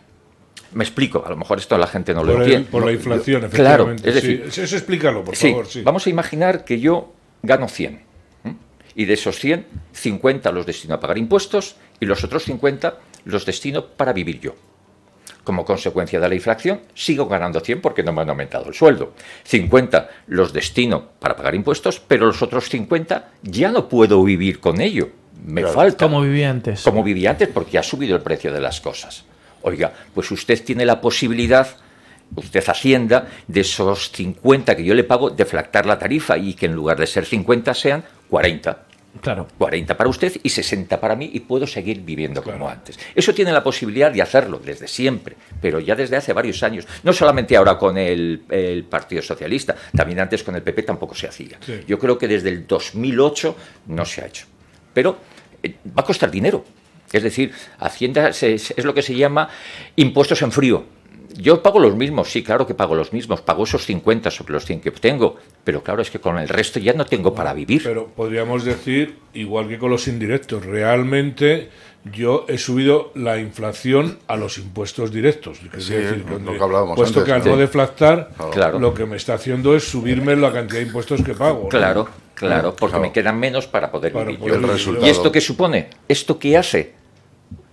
Me 0.72 0.84
explico, 0.84 1.22
a 1.24 1.30
lo 1.30 1.36
mejor 1.36 1.58
esto 1.58 1.76
la 1.78 1.86
gente 1.86 2.14
no 2.14 2.24
lo 2.24 2.32
Por, 2.32 2.42
entiende. 2.42 2.68
por 2.70 2.80
la 2.82 2.86
No, 2.86 2.92
inflación, 2.92 3.42
yo- 3.42 3.50
Claro, 3.50 3.84
efectivamente. 3.92 4.08
es 4.08 4.14
decir, 4.14 4.46
sí. 4.50 4.60
Eso 4.62 4.76
explícalo, 4.76 5.24
por 5.24 5.36
Sí, 5.36 5.50
favor. 5.50 5.66
Sí. 5.66 5.82
vamos 5.82 6.06
a 6.06 6.10
imaginar 6.10 6.64
que 6.64 6.80
yo 6.80 7.12
gano 7.42 7.68
100. 7.68 8.02
¿m? 8.44 8.56
Y 8.96 9.04
de 9.04 9.14
esos 9.14 9.38
100, 9.38 9.66
50 9.92 10.50
los 10.52 10.66
destino 10.66 10.94
a 10.94 11.00
pagar 11.00 11.18
impuestos 11.18 11.76
y 12.00 12.06
los 12.06 12.22
otros 12.24 12.44
50 12.44 12.98
los 13.24 13.46
destino 13.46 13.86
para 13.86 14.12
vivir 14.12 14.40
yo. 14.40 14.54
Como 15.44 15.64
consecuencia 15.64 16.18
de 16.20 16.28
la 16.28 16.34
inflación, 16.34 16.80
sigo 16.94 17.26
ganando 17.26 17.60
100 17.60 17.80
porque 17.82 18.02
no 18.02 18.12
me 18.12 18.22
han 18.22 18.30
aumentado 18.30 18.66
el 18.68 18.74
sueldo. 18.74 19.12
50 19.44 20.08
los 20.28 20.52
destino 20.52 21.10
para 21.20 21.36
pagar 21.36 21.54
impuestos, 21.54 22.00
pero 22.00 22.26
los 22.26 22.40
otros 22.42 22.68
50 22.68 23.30
ya 23.42 23.70
no 23.70 23.88
puedo 23.88 24.22
vivir 24.24 24.58
con 24.60 24.80
ello. 24.80 25.10
Me 25.44 25.64
falta 25.66 26.04
Como 26.06 26.20
vivía 26.22 26.50
antes. 26.50 26.82
como 26.82 27.02
vivía 27.02 27.30
antes 27.30 27.48
porque 27.48 27.78
ha 27.78 27.82
subido 27.82 28.16
el 28.16 28.22
precio 28.22 28.52
de 28.52 28.60
las 28.60 28.80
cosas. 28.80 29.24
Oiga, 29.62 29.92
pues 30.14 30.30
usted 30.30 30.62
tiene 30.62 30.84
la 30.84 31.00
posibilidad, 31.00 31.66
usted 32.36 32.62
Hacienda, 32.66 33.28
de 33.46 33.60
esos 33.60 34.10
50 34.12 34.76
que 34.76 34.84
yo 34.84 34.94
le 34.94 35.04
pago, 35.04 35.30
deflactar 35.30 35.86
la 35.86 35.98
tarifa 35.98 36.36
y 36.36 36.54
que 36.54 36.66
en 36.66 36.74
lugar 36.74 36.98
de 36.98 37.06
ser 37.06 37.24
50 37.24 37.72
sean 37.74 38.04
40. 38.28 38.78
Claro. 39.20 39.46
40 39.58 39.96
para 39.96 40.10
usted 40.10 40.32
y 40.42 40.48
60 40.48 41.00
para 41.00 41.14
mí 41.14 41.30
y 41.32 41.40
puedo 41.40 41.68
seguir 41.68 42.00
viviendo 42.00 42.42
como 42.42 42.68
antes. 42.68 42.98
Eso 43.14 43.32
tiene 43.32 43.52
la 43.52 43.62
posibilidad 43.62 44.10
de 44.10 44.20
hacerlo 44.20 44.58
desde 44.62 44.88
siempre, 44.88 45.36
pero 45.60 45.78
ya 45.78 45.94
desde 45.94 46.16
hace 46.16 46.32
varios 46.32 46.62
años. 46.64 46.84
No 47.04 47.12
solamente 47.12 47.56
ahora 47.56 47.78
con 47.78 47.96
el, 47.96 48.42
el 48.50 48.82
Partido 48.84 49.22
Socialista, 49.22 49.76
también 49.96 50.18
antes 50.18 50.42
con 50.42 50.56
el 50.56 50.62
PP 50.62 50.82
tampoco 50.82 51.14
se 51.14 51.28
hacía. 51.28 51.58
Sí. 51.64 51.80
Yo 51.86 51.96
creo 51.98 52.18
que 52.18 52.26
desde 52.26 52.48
el 52.48 52.66
2008 52.66 53.56
no 53.86 54.04
se 54.04 54.22
ha 54.22 54.26
hecho. 54.26 54.46
Pero 54.94 55.18
eh, 55.62 55.74
va 55.86 56.02
a 56.02 56.04
costar 56.04 56.30
dinero. 56.30 56.64
Es 57.12 57.22
decir, 57.22 57.52
Hacienda 57.78 58.32
se- 58.32 58.58
se- 58.58 58.74
es 58.76 58.84
lo 58.84 58.94
que 58.94 59.02
se 59.02 59.14
llama 59.14 59.48
impuestos 59.96 60.40
en 60.42 60.50
frío. 60.52 60.84
Yo 61.36 61.62
pago 61.62 61.80
los 61.80 61.96
mismos, 61.96 62.30
sí, 62.30 62.44
claro 62.44 62.64
que 62.64 62.74
pago 62.74 62.94
los 62.94 63.12
mismos, 63.12 63.40
pago 63.40 63.64
esos 63.64 63.84
50 63.84 64.30
sobre 64.30 64.52
los 64.52 64.64
100 64.64 64.80
que 64.80 64.90
obtengo, 64.90 65.36
pero 65.64 65.82
claro, 65.82 66.00
es 66.00 66.08
que 66.10 66.20
con 66.20 66.38
el 66.38 66.48
resto 66.48 66.78
ya 66.78 66.92
no 66.92 67.06
tengo 67.06 67.34
para 67.34 67.52
vivir. 67.52 67.82
Pero 67.82 68.06
podríamos 68.06 68.64
decir, 68.64 69.18
igual 69.34 69.66
que 69.68 69.78
con 69.78 69.90
los 69.90 70.06
indirectos, 70.06 70.64
realmente 70.64 71.70
yo 72.12 72.44
he 72.48 72.56
subido 72.58 73.10
la 73.16 73.38
inflación 73.38 74.18
a 74.28 74.36
los 74.36 74.58
impuestos 74.58 75.10
directos. 75.10 75.58
Es 75.76 75.84
Sí, 75.86 75.94
decir, 75.94 76.18
lo 76.18 76.24
cuando- 76.32 76.52
que 76.52 76.62
hablábamos 76.62 76.96
puesto 76.96 77.20
antes, 77.20 77.34
que 77.34 77.40
al 77.40 77.44
no 77.48 77.56
deflactar, 77.56 78.30
Claro. 78.52 78.78
lo 78.78 78.94
que 78.94 79.04
me 79.06 79.16
está 79.16 79.34
haciendo 79.34 79.74
es 79.74 79.82
subirme 79.88 80.36
la 80.36 80.52
cantidad 80.52 80.80
de 80.80 80.86
impuestos 80.86 81.20
que 81.22 81.34
pago. 81.34 81.68
¿no? 81.72 82.08
Claro, 82.34 82.54
claro, 82.54 82.76
porque 82.76 82.92
Claro. 82.92 83.02
me 83.02 83.12
quedan 83.12 83.38
menos 83.38 83.66
para 83.66 83.90
poder 83.90 84.12
Para 84.12 84.24
vivir 84.26 84.40
poder 84.40 84.60
yo. 84.60 84.66
Resultado. 84.66 85.06
¿Y 85.06 85.10
esto 85.10 85.30
qué 85.32 85.40
supone? 85.40 85.88
¿Esto 86.08 86.38
qué 86.38 86.56
hace? 86.56 86.92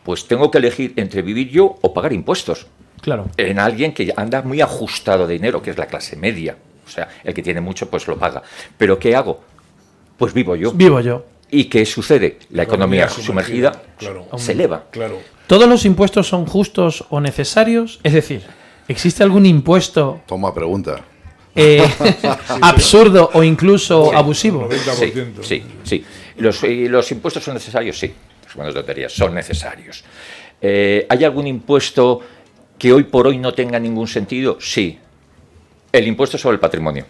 Pues 0.04 0.28
tengo 0.28 0.50
que 0.52 0.58
elegir 0.60 0.94
entre 0.96 1.22
vivir 1.22 1.50
yo 1.50 1.78
o 1.82 1.94
pagar 1.94 2.14
impuestos. 2.14 2.68
Claro. 3.02 3.28
En 3.38 3.58
alguien 3.60 3.94
que 3.94 4.14
anda 4.16 4.42
muy 4.44 4.62
ajustado 4.62 5.26
de 5.28 5.34
dinero, 5.34 5.62
que 5.62 5.72
es 5.72 5.78
la 5.78 5.88
clase 5.88 6.16
media. 6.16 6.56
O 6.86 6.90
sea, 6.90 7.08
el 7.24 7.34
que 7.34 7.42
tiene 7.42 7.62
mucho, 7.62 7.90
pues 7.90 8.08
lo 8.08 8.18
paga. 8.18 8.44
Pero 8.78 9.00
¿qué 9.00 9.16
hago? 9.16 9.42
Pues 10.18 10.34
vivo 10.34 10.56
yo. 10.56 10.72
Vivo 10.74 11.00
yo. 11.00 11.26
¿Y 11.50 11.66
qué 11.66 11.86
sucede? 11.86 12.38
La 12.52 12.64
economía 12.64 13.10
sumergida 13.10 13.82
Claro. 13.98 14.28
se 14.38 14.52
eleva. 14.54 14.86
Claro. 14.92 15.20
¿Todos 15.48 15.68
los 15.68 15.84
impuestos 15.86 16.28
son 16.28 16.46
justos 16.46 17.06
o 17.10 17.20
necesarios? 17.20 18.00
Es 18.04 18.14
decir, 18.14 18.44
¿existe 18.88 19.24
algún 19.24 19.46
impuesto 19.46 20.22
Toma 20.28 20.54
pregunta. 20.54 21.02
Eh, 21.56 21.84
absurdo 22.62 23.30
o 23.34 23.44
incluso 23.44 24.10
Sí, 24.10 24.16
abusivo. 24.16 24.70
90%. 24.70 25.44
Sí, 25.44 25.44
sí, 25.44 25.64
sí. 25.84 26.06
Los, 26.38 26.64
y 26.64 26.88
los 26.88 27.12
impuestos 27.12 27.44
son 27.44 27.56
necesarios, 27.56 27.98
sí. 27.98 28.14
Las 28.46 28.56
buenas 28.56 28.74
tonterías 28.74 29.12
son 29.12 29.34
necesarios. 29.36 30.04
Eh, 30.62 31.06
¿Hay 31.10 31.24
algún 31.24 31.48
impuesto 31.48 32.22
que 32.78 32.92
hoy 32.94 33.04
por 33.04 33.28
hoy 33.28 33.38
no 33.38 33.54
tenga 33.54 33.80
ningún 33.80 34.08
sentido? 34.08 34.58
Sí. 34.60 34.98
El 35.92 36.08
impuesto 36.08 36.38
sobre 36.38 36.56
el 36.56 36.60
patrimonio. 36.60 37.06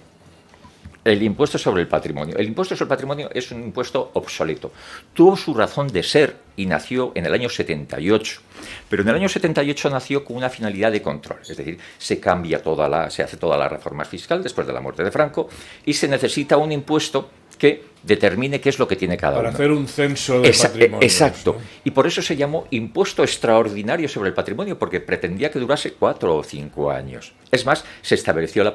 El 1.03 1.23
impuesto 1.23 1.57
sobre 1.57 1.81
el 1.81 1.87
patrimonio. 1.87 2.37
El 2.37 2.47
impuesto 2.47 2.75
sobre 2.75 2.85
el 2.85 2.89
patrimonio 2.89 3.29
es 3.33 3.51
un 3.51 3.63
impuesto 3.63 4.11
obsoleto. 4.13 4.71
Tuvo 5.13 5.35
su 5.35 5.53
razón 5.53 5.87
de 5.87 6.03
ser 6.03 6.37
y 6.55 6.67
nació 6.67 7.11
en 7.15 7.25
el 7.25 7.33
año 7.33 7.49
78. 7.49 8.41
Pero 8.87 9.01
en 9.01 9.09
el 9.09 9.15
año 9.15 9.29
78 9.29 9.89
nació 9.89 10.23
con 10.23 10.37
una 10.37 10.49
finalidad 10.49 10.91
de 10.91 11.01
control. 11.01 11.39
Es 11.41 11.57
decir, 11.57 11.79
se 11.97 12.19
cambia 12.19 12.61
toda 12.61 12.87
la, 12.87 13.09
se 13.09 13.23
hace 13.23 13.37
toda 13.37 13.57
la 13.57 13.67
reforma 13.67 14.05
fiscal 14.05 14.43
después 14.43 14.67
de 14.67 14.73
la 14.73 14.81
muerte 14.81 15.03
de 15.03 15.09
Franco 15.09 15.49
y 15.85 15.93
se 15.93 16.07
necesita 16.07 16.57
un 16.57 16.71
impuesto 16.71 17.29
que 17.61 17.83
determine 18.01 18.59
qué 18.59 18.69
es 18.69 18.79
lo 18.79 18.87
que 18.87 18.95
tiene 18.95 19.15
cada 19.17 19.35
Para 19.37 19.49
uno. 19.49 19.55
hacer 19.55 19.69
un 19.69 19.87
censo 19.87 20.41
de 20.41 20.49
Esa- 20.49 20.69
patrimonio. 20.69 21.05
exacto. 21.07 21.57
¿no? 21.59 21.63
Y 21.83 21.91
por 21.91 22.07
eso 22.07 22.23
se 22.23 22.35
llamó 22.35 22.65
impuesto 22.71 23.21
extraordinario 23.21 24.09
sobre 24.09 24.29
el 24.29 24.33
patrimonio, 24.33 24.79
porque 24.79 24.99
pretendía 24.99 25.51
que 25.51 25.59
durase 25.59 25.93
cuatro 25.93 26.35
o 26.37 26.43
cinco 26.43 26.89
años. 26.89 27.33
Es 27.51 27.63
más, 27.63 27.85
se 28.01 28.15
estableció 28.15 28.63
la, 28.63 28.73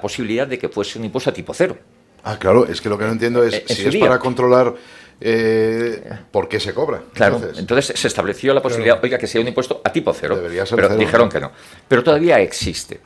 posibilidad 0.00 0.46
de 0.46 0.56
que 0.56 0.68
fuese 0.68 1.00
un 1.00 1.06
impuesto 1.06 1.30
a 1.30 1.32
tipo 1.32 1.52
cero. 1.52 1.76
Ah, 2.22 2.38
claro, 2.38 2.64
es 2.68 2.80
que 2.80 2.88
lo 2.88 2.96
que 2.96 3.04
no 3.06 3.10
entiendo 3.10 3.42
es 3.42 3.54
Eh, 3.54 3.64
en 3.68 3.74
si 3.76 3.86
es 3.86 3.92
día. 3.94 4.04
para 4.06 4.20
controlar 4.20 4.72
eh, 5.20 6.00
por 6.30 6.48
qué 6.48 6.60
se 6.60 6.72
cobra. 6.72 7.02
Claro, 7.12 7.36
Entonces, 7.36 7.58
entonces, 7.58 8.00
se 8.00 8.06
estableció 8.06 8.54
la 8.54 8.62
posibilidad, 8.62 9.00
oiga, 9.02 9.18
que 9.18 9.26
sea 9.26 9.40
un 9.40 9.48
impuesto 9.48 9.80
a 9.84 9.90
tipo 9.92 10.12
cero. 10.14 10.36
Debería 10.36 10.64
ser 10.64 10.76
pero 10.76 10.88
cero. 10.88 11.00
dijeron 11.00 11.28
que 11.28 11.40
no. 11.40 11.50
Pero 11.88 12.04
todavía 12.04 12.38
existe. 12.40 13.00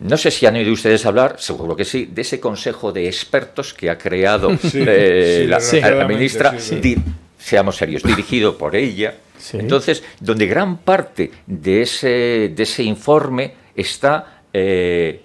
No 0.00 0.16
sé 0.16 0.30
si 0.30 0.44
han 0.46 0.56
oído 0.56 0.72
ustedes 0.72 1.06
hablar, 1.06 1.36
seguro 1.38 1.76
que 1.76 1.84
sí, 1.84 2.06
de 2.12 2.22
ese 2.22 2.40
consejo 2.40 2.92
de 2.92 3.06
expertos 3.06 3.72
que 3.74 3.88
ha 3.90 3.96
creado 3.98 4.56
Sí, 4.62 4.84
eh, 4.86 5.48
sí, 5.60 5.80
la, 5.80 6.06
ministra, 6.06 6.52
sí, 6.58 6.58
sí. 6.60 6.76
di- 6.80 6.96
seamos 7.38 7.76
serios, 7.76 8.02
dirigido 8.02 8.58
por 8.58 8.74
ella. 8.74 9.14
Sí. 9.38 9.58
Entonces, 9.58 10.02
donde 10.20 10.46
gran 10.46 10.78
parte 10.78 11.30
de 11.46 11.82
ese, 11.82 12.52
de 12.54 12.62
ese 12.62 12.82
informe 12.82 13.54
está 13.76 14.40
eh, 14.52 15.20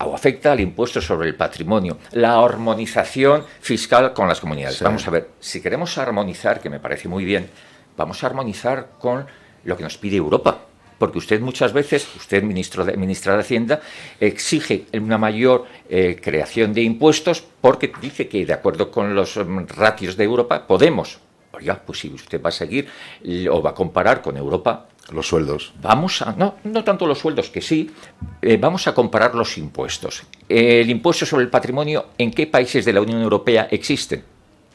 o 0.00 0.14
afecta 0.14 0.52
al 0.52 0.60
impuesto 0.60 1.00
sobre 1.00 1.28
el 1.28 1.34
patrimonio, 1.34 1.98
la 2.12 2.42
armonización 2.42 3.44
fiscal 3.60 4.12
con 4.12 4.28
las 4.28 4.40
comunidades. 4.40 4.78
Sí. 4.78 4.84
Vamos 4.84 5.06
a 5.08 5.10
ver, 5.10 5.28
si 5.40 5.60
queremos 5.60 5.96
armonizar, 5.98 6.60
que 6.60 6.70
me 6.70 6.80
parece 6.80 7.08
muy 7.08 7.24
bien, 7.24 7.48
vamos 7.96 8.22
a 8.22 8.26
armonizar 8.26 8.90
con 8.98 9.26
lo 9.64 9.76
que 9.76 9.82
nos 9.82 9.96
pide 9.96 10.16
Europa. 10.16 10.63
Porque 10.98 11.18
usted 11.18 11.40
muchas 11.40 11.72
veces, 11.72 12.08
usted, 12.16 12.42
ministro 12.42 12.84
de, 12.84 12.96
ministra 12.96 13.34
de 13.34 13.40
Hacienda, 13.40 13.80
exige 14.20 14.86
una 14.92 15.18
mayor 15.18 15.66
eh, 15.88 16.18
creación 16.20 16.72
de 16.72 16.82
impuestos 16.82 17.44
porque 17.60 17.92
dice 18.00 18.28
que, 18.28 18.46
de 18.46 18.52
acuerdo 18.52 18.90
con 18.90 19.14
los 19.14 19.36
mm, 19.36 19.66
ratios 19.68 20.16
de 20.16 20.24
Europa, 20.24 20.66
podemos. 20.66 21.18
Oiga, 21.52 21.80
pues 21.84 22.00
si 22.00 22.08
usted 22.08 22.42
va 22.42 22.48
a 22.48 22.52
seguir 22.52 22.88
o 23.48 23.62
va 23.62 23.70
a 23.70 23.74
comparar 23.74 24.20
con 24.20 24.36
Europa, 24.36 24.88
los 25.12 25.28
sueldos. 25.28 25.72
Vamos 25.80 26.22
a, 26.22 26.32
no, 26.32 26.56
no 26.64 26.84
tanto 26.84 27.06
los 27.06 27.18
sueldos, 27.18 27.50
que 27.50 27.60
sí, 27.60 27.90
eh, 28.40 28.56
vamos 28.56 28.86
a 28.88 28.94
comparar 28.94 29.34
los 29.34 29.58
impuestos. 29.58 30.24
El 30.48 30.88
impuesto 30.90 31.26
sobre 31.26 31.44
el 31.44 31.50
patrimonio, 31.50 32.06
¿en 32.16 32.30
qué 32.30 32.46
países 32.46 32.84
de 32.84 32.92
la 32.92 33.00
Unión 33.00 33.20
Europea 33.20 33.68
existen? 33.70 34.24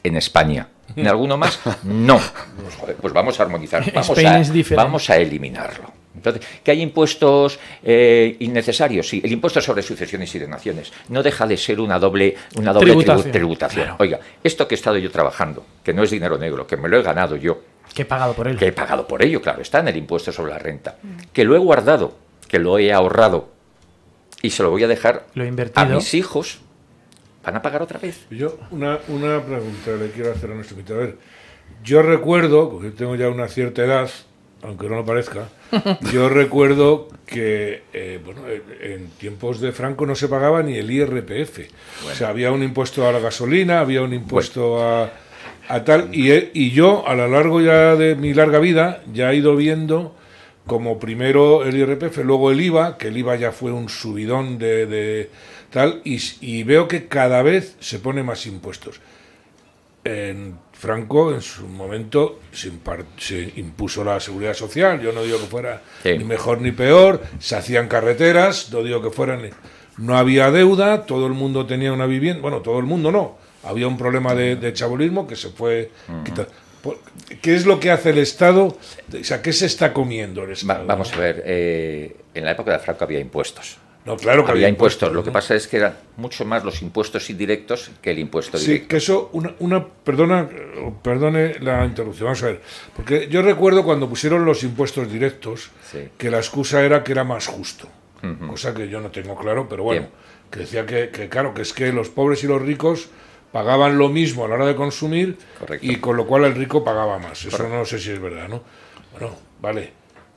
En 0.02 0.16
España. 0.16 0.68
¿En 0.96 1.06
alguno 1.06 1.36
más? 1.36 1.58
No. 1.84 2.18
Pues, 2.62 2.76
joder, 2.76 2.96
pues 2.96 3.12
vamos 3.12 3.38
a 3.38 3.42
armonizar, 3.42 3.84
vamos 3.92 4.18
a, 4.18 4.76
vamos 4.76 5.10
a 5.10 5.16
eliminarlo. 5.16 5.99
Entonces, 6.20 6.42
¿que 6.62 6.70
hay 6.70 6.82
impuestos 6.82 7.58
eh, 7.82 8.36
innecesarios? 8.40 9.08
Sí, 9.08 9.20
el 9.24 9.32
impuesto 9.32 9.60
sobre 9.60 9.82
sucesiones 9.82 10.34
y 10.34 10.38
donaciones 10.38 10.92
no 11.08 11.22
deja 11.22 11.46
de 11.46 11.56
ser 11.56 11.80
una 11.80 11.98
doble, 11.98 12.36
una 12.56 12.72
doble 12.72 12.92
tribu- 12.92 12.98
Tributación. 13.04 13.32
tributación. 13.32 13.84
Claro. 13.84 13.96
Oiga, 14.00 14.20
esto 14.44 14.68
que 14.68 14.74
he 14.74 14.78
estado 14.78 14.98
yo 14.98 15.10
trabajando, 15.10 15.64
que 15.82 15.92
no 15.94 16.02
es 16.02 16.10
dinero 16.10 16.36
negro, 16.38 16.66
que 16.66 16.76
me 16.76 16.88
lo 16.88 16.98
he 16.98 17.02
ganado 17.02 17.36
yo, 17.36 17.62
Que 17.94 18.02
he 18.02 18.04
pagado 18.04 18.34
por 18.34 18.46
él. 18.48 18.56
que 18.58 18.66
he 18.66 18.72
pagado 18.72 19.06
por 19.08 19.22
ello, 19.22 19.40
claro, 19.40 19.62
está 19.62 19.80
en 19.80 19.88
el 19.88 19.96
impuesto 19.96 20.30
sobre 20.32 20.52
la 20.52 20.58
renta, 20.58 20.96
que 21.32 21.44
lo 21.44 21.56
he 21.56 21.58
guardado, 21.58 22.14
que 22.46 22.58
lo 22.58 22.78
he 22.78 22.92
ahorrado 22.92 23.48
y 24.42 24.50
se 24.50 24.62
lo 24.62 24.70
voy 24.70 24.84
a 24.84 24.88
dejar 24.88 25.26
Lo 25.34 25.44
he 25.44 25.48
a 25.74 25.84
mis 25.86 26.14
hijos, 26.14 26.60
van 27.44 27.56
a 27.56 27.62
pagar 27.62 27.82
otra 27.82 27.98
vez. 27.98 28.26
Yo 28.30 28.58
una, 28.70 28.98
una 29.08 29.42
pregunta 29.42 29.90
le 29.98 30.10
quiero 30.10 30.32
hacer 30.32 30.50
a 30.50 30.54
nuestro 30.54 30.76
invitado. 30.76 31.00
A 31.00 31.04
ver, 31.04 31.16
yo 31.84 32.02
recuerdo, 32.02 32.68
porque 32.70 32.90
tengo 32.90 33.14
ya 33.16 33.28
una 33.28 33.48
cierta 33.48 33.82
edad, 33.84 34.10
aunque 34.62 34.88
no 34.88 34.96
lo 34.96 35.04
parezca, 35.04 35.48
yo 36.12 36.28
recuerdo 36.28 37.08
que 37.26 37.82
eh, 37.92 38.20
bueno, 38.24 38.42
en, 38.48 38.92
en 38.92 39.10
tiempos 39.10 39.60
de 39.60 39.72
Franco 39.72 40.06
no 40.06 40.14
se 40.14 40.28
pagaba 40.28 40.62
ni 40.62 40.76
el 40.76 40.90
IRPF. 40.90 41.60
O 42.10 42.14
sea, 42.14 42.28
había 42.28 42.52
un 42.52 42.62
impuesto 42.62 43.08
a 43.08 43.12
la 43.12 43.20
gasolina, 43.20 43.80
había 43.80 44.02
un 44.02 44.12
impuesto 44.12 44.82
a, 44.82 45.10
a 45.70 45.84
tal, 45.84 46.08
y, 46.12 46.70
yo 46.72 47.06
a 47.06 47.14
lo 47.14 47.28
largo 47.28 47.60
ya 47.60 47.94
de 47.94 48.16
mi 48.16 48.34
larga 48.34 48.58
vida 48.58 49.02
ya 49.12 49.32
he 49.32 49.36
ido 49.36 49.54
viendo 49.54 50.16
como 50.66 50.98
primero 50.98 51.64
el 51.64 51.76
IRPF, 51.76 52.18
luego 52.18 52.50
el 52.50 52.60
IVA, 52.60 52.98
que 52.98 53.08
el 53.08 53.16
IVA 53.16 53.36
ya 53.36 53.52
fue 53.52 53.72
un 53.72 53.88
subidón 53.88 54.58
de, 54.58 54.86
de 54.86 55.30
tal, 55.70 56.00
y, 56.04 56.20
y 56.40 56.64
veo 56.64 56.88
que 56.88 57.06
cada 57.06 57.42
vez 57.42 57.76
se 57.78 58.00
pone 58.00 58.22
más 58.22 58.46
impuestos. 58.46 59.00
En 60.02 60.58
Franco, 60.72 61.34
en 61.34 61.42
su 61.42 61.66
momento, 61.66 62.40
se, 62.52 62.70
se 63.18 63.52
impuso 63.56 64.02
la 64.02 64.18
seguridad 64.18 64.54
social. 64.54 65.00
Yo 65.00 65.12
no 65.12 65.22
digo 65.22 65.38
que 65.38 65.46
fuera 65.46 65.82
Sí. 66.02 66.16
ni 66.16 66.24
mejor 66.24 66.60
ni 66.62 66.72
peor. 66.72 67.22
Se 67.38 67.54
hacían 67.56 67.86
carreteras, 67.88 68.72
no 68.72 68.82
digo 68.82 69.02
que 69.02 69.10
fueran. 69.10 69.50
No 69.98 70.16
había 70.16 70.50
deuda, 70.50 71.04
todo 71.04 71.26
el 71.26 71.34
mundo 71.34 71.66
tenía 71.66 71.92
una 71.92 72.06
vivienda. 72.06 72.40
Bueno, 72.40 72.60
todo 72.62 72.78
el 72.78 72.86
mundo 72.86 73.12
no. 73.12 73.36
Había 73.62 73.86
un 73.88 73.98
problema 73.98 74.34
de, 74.34 74.56
de 74.56 74.72
chabolismo 74.72 75.26
que 75.26 75.36
se 75.36 75.50
fue 75.50 75.90
quitando. 76.24 76.50
Por- 76.82 76.98
¿Qué 77.42 77.54
es 77.54 77.66
lo 77.66 77.78
que 77.78 77.90
hace 77.90 78.08
el 78.08 78.18
Estado? 78.18 78.64
O 79.20 79.22
sea, 79.24 79.42
¿qué 79.42 79.52
se 79.52 79.66
está 79.66 79.92
comiendo 79.92 80.42
el 80.44 80.48
Va- 80.48 80.52
Estado? 80.54 80.86
vamos 80.86 81.12
a 81.12 81.16
ver, 81.18 81.42
eh, 81.44 82.16
en 82.32 82.44
la 82.46 82.52
época 82.52 82.72
de 82.72 82.78
Franco 82.78 83.04
había 83.04 83.20
impuestos. 83.20 83.76
No, 84.06 84.16
claro 84.16 84.46
que 84.46 84.52
había 84.52 84.68
impuestos, 84.68 85.12
lo 85.12 85.22
que 85.22 85.30
pasa 85.30 85.54
es 85.54 85.68
que 85.68 85.76
eran 85.76 85.94
mucho 86.16 86.46
más 86.46 86.64
los 86.64 86.80
impuestos 86.80 87.28
indirectos 87.28 87.90
que 88.00 88.12
el 88.12 88.18
impuesto 88.18 88.56
Sí, 88.56 88.66
directo. 88.68 88.88
que 88.88 88.96
eso, 88.96 89.28
una, 89.34 89.54
una 89.58 89.86
perdona, 89.86 90.48
perdone 91.02 91.58
la 91.60 91.84
interrupción, 91.84 92.26
vamos 92.28 92.42
a 92.42 92.46
ver, 92.46 92.60
porque 92.96 93.28
yo 93.28 93.42
recuerdo 93.42 93.84
cuando 93.84 94.08
pusieron 94.08 94.46
los 94.46 94.62
impuestos 94.62 95.12
directos, 95.12 95.70
Sí. 95.90 96.08
que 96.16 96.30
la 96.30 96.38
excusa 96.38 96.82
era 96.82 97.04
que 97.04 97.12
era 97.12 97.24
más 97.24 97.46
justo, 97.46 97.88
cosa 98.48 98.72
que 98.74 98.88
yo 98.88 99.00
no 99.02 99.10
tengo 99.10 99.36
claro, 99.36 99.66
pero 99.68 99.82
bueno, 99.82 100.00
Bien. 100.02 100.12
que 100.50 100.60
decía 100.60 100.86
que, 100.86 101.10
que, 101.10 101.28
claro, 101.28 101.52
que 101.52 101.60
es 101.62 101.72
que 101.74 101.92
los 101.92 102.08
pobres 102.08 102.42
y 102.42 102.46
los 102.46 102.60
ricos 102.62 103.08
pagaban 103.52 103.98
lo 103.98 104.08
mismo 104.08 104.46
a 104.46 104.48
la 104.48 104.54
hora 104.54 104.66
de 104.66 104.76
consumir 104.76 105.36
Correcto. 105.58 105.86
y 105.86 105.96
con 105.96 106.16
lo 106.16 106.26
cual 106.26 106.44
el 106.44 106.54
rico 106.54 106.82
pagaba 106.82 107.18
más, 107.18 107.44
eso 107.44 107.68
no 107.68 107.84
sé 107.84 107.98
si 107.98 108.10
es 108.12 108.20
verdad, 108.20 108.48
¿no? 108.48 108.62
Bueno, 109.12 109.36
vale, 109.60 109.92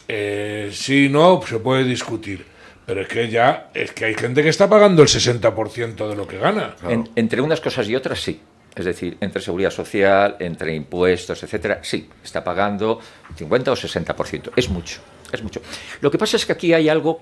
eh, 0.08 0.70
sí, 0.74 1.08
no, 1.10 1.42
se 1.48 1.60
puede 1.60 1.86
discutir. 1.86 2.52
Pero 2.86 3.02
es 3.02 3.08
que 3.08 3.30
ya, 3.30 3.70
es 3.74 3.92
que 3.94 4.06
hay 4.06 4.14
gente 4.14 4.44
que 4.44 4.50
está 4.50 4.70
pagando 4.70 5.02
el 5.02 5.08
60% 5.08 6.10
de 6.10 6.16
lo 6.16 6.28
que 6.28 6.38
gana. 6.38 6.76
En- 6.88 7.10
entre 7.16 7.42
unas 7.42 7.62
cosas 7.62 7.88
y 7.88 7.96
otras, 7.96 8.20
sí. 8.22 8.42
Es 8.76 8.86
decir, 8.86 9.18
entre 9.22 9.42
seguridad 9.42 9.70
social, 9.70 10.36
entre 10.40 10.74
impuestos, 10.74 11.42
etcétera, 11.44 11.80
sí, 11.84 12.10
está 12.24 12.44
pagando 12.44 13.00
50 13.36 13.72
o 13.72 13.76
60%. 13.76 14.52
Es 14.56 14.68
mucho, 14.70 15.00
es 15.32 15.44
mucho. 15.44 15.62
Lo 16.02 16.10
que 16.10 16.18
pasa 16.18 16.38
es 16.38 16.46
que 16.46 16.54
aquí 16.54 16.74
hay 16.74 16.90
algo 16.90 17.22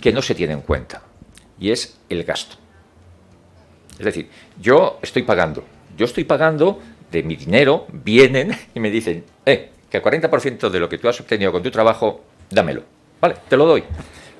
que 0.00 0.12
no 0.12 0.20
se 0.20 0.34
tiene 0.34 0.52
en 0.52 0.60
cuenta 0.60 1.02
y 1.58 1.70
es 1.70 1.98
el 2.10 2.22
gasto. 2.24 2.56
Es 3.98 4.04
decir, 4.04 4.28
yo 4.60 4.98
estoy 5.02 5.22
pagando, 5.22 5.64
yo 5.96 6.04
estoy 6.04 6.24
pagando 6.24 6.80
de 7.10 7.22
mi 7.22 7.36
dinero, 7.36 7.86
vienen 7.92 8.56
y 8.74 8.80
me 8.80 8.90
dicen, 8.90 9.24
eh, 9.46 9.70
que 9.90 9.96
el 9.96 10.02
40% 10.02 10.68
de 10.70 10.80
lo 10.80 10.88
que 10.88 10.98
tú 10.98 11.08
has 11.08 11.18
obtenido 11.20 11.50
con 11.50 11.62
tu 11.62 11.70
trabajo, 11.70 12.24
dámelo. 12.50 12.82
Vale, 13.20 13.36
te 13.48 13.56
lo 13.56 13.66
doy. 13.66 13.82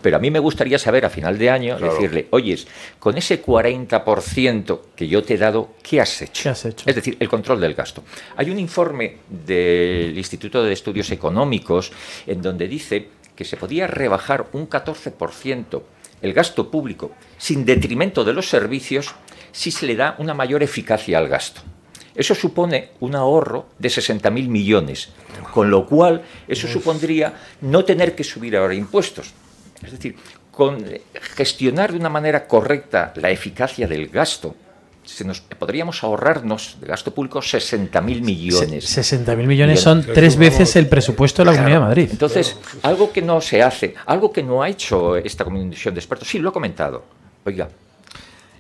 Pero 0.03 0.17
a 0.17 0.21
mí 0.21 0.31
me 0.31 0.39
gustaría 0.39 0.79
saber 0.79 1.05
a 1.05 1.11
final 1.11 1.39
de 1.39 1.51
año, 1.51 1.77
Claro. 1.77 1.93
decirle, 1.95 2.27
oyes, 2.31 2.67
con 2.99 3.17
ese 3.19 3.43
40% 3.43 4.81
que 4.97 5.09
yo 5.09 5.23
te 5.23 5.35
he 5.35 5.39
dado, 5.39 5.71
¿qué 5.83 6.01
has 6.01 6.23
hecho? 6.23 6.43
¿Qué 6.43 6.49
has 6.49 6.65
hecho? 6.65 6.85
Es 6.89 6.95
decir, 6.95 7.17
el 7.21 7.29
control 7.29 7.61
del 7.61 7.75
gasto. 7.75 8.03
Hay 8.37 8.51
un 8.51 8.59
informe 8.59 9.19
del 9.29 10.17
Instituto 10.17 10.63
de 10.63 10.73
Estudios 10.73 11.11
Económicos 11.11 11.93
en 12.27 12.41
donde 12.43 12.69
dice 12.69 13.09
que 13.35 13.45
se 13.45 13.57
podía 13.57 13.87
rebajar 13.87 14.47
un 14.53 14.69
14% 14.69 15.83
el 16.23 16.33
gasto 16.33 16.71
público 16.71 17.13
sin 17.39 17.65
detrimento 17.65 18.25
de 18.25 18.33
los 18.35 18.49
servicios 18.49 19.15
si 19.53 19.71
se 19.71 19.87
le 19.87 19.97
da 19.97 20.15
una 20.19 20.35
mayor 20.35 20.63
eficacia 20.63 21.19
al 21.19 21.29
gasto. 21.29 21.63
Eso 22.15 22.35
supone 22.35 22.91
un 23.01 23.15
ahorro 23.15 23.69
de 23.79 23.89
60.000 23.89 24.49
millones, 24.49 25.11
con 25.53 25.71
lo 25.71 25.87
cual 25.87 26.23
eso 26.49 26.69
supondría 26.69 27.33
no 27.63 27.85
tener 27.85 28.15
que 28.15 28.25
subir 28.25 28.57
ahora 28.57 28.75
impuestos. 28.75 29.33
Es 29.85 29.93
decir, 29.93 30.17
con 30.51 30.85
eh, 30.87 31.03
gestionar 31.37 31.93
de 31.93 31.99
una 31.99 32.09
manera 32.09 32.47
correcta 32.47 33.13
la 33.17 33.31
eficacia 33.31 33.87
del 33.87 34.09
gasto, 34.09 34.55
se 35.05 35.25
nos, 35.25 35.41
podríamos 35.41 36.05
ahorrarnos 36.05 36.77
de 36.81 36.87
gasto 36.87 37.13
público 37.13 37.41
60.000 37.41 38.21
millones. 38.21 38.99
60.000 38.99 39.47
millones 39.47 39.81
son 39.81 40.05
tres 40.05 40.37
veces 40.37 40.77
el 40.77 40.89
presupuesto 40.89 41.43
de 41.43 41.47
la 41.47 41.53
Comunidad 41.53 41.79
de 41.79 41.85
Madrid. 41.85 42.09
Entonces, 42.13 42.57
algo 42.83 43.11
que 43.13 43.23
no 43.23 43.41
se 43.41 43.63
hace, 43.63 43.95
algo 44.07 44.33
que 44.33 44.43
no 44.43 44.63
ha 44.63 44.69
hecho 44.69 45.17
esta 45.17 45.45
comisión 45.45 45.95
de 45.95 46.01
expertos, 46.01 46.29
sí, 46.29 46.39
lo 46.39 46.51
he 46.51 46.53
comentado. 46.53 47.05
Oiga, 47.45 47.69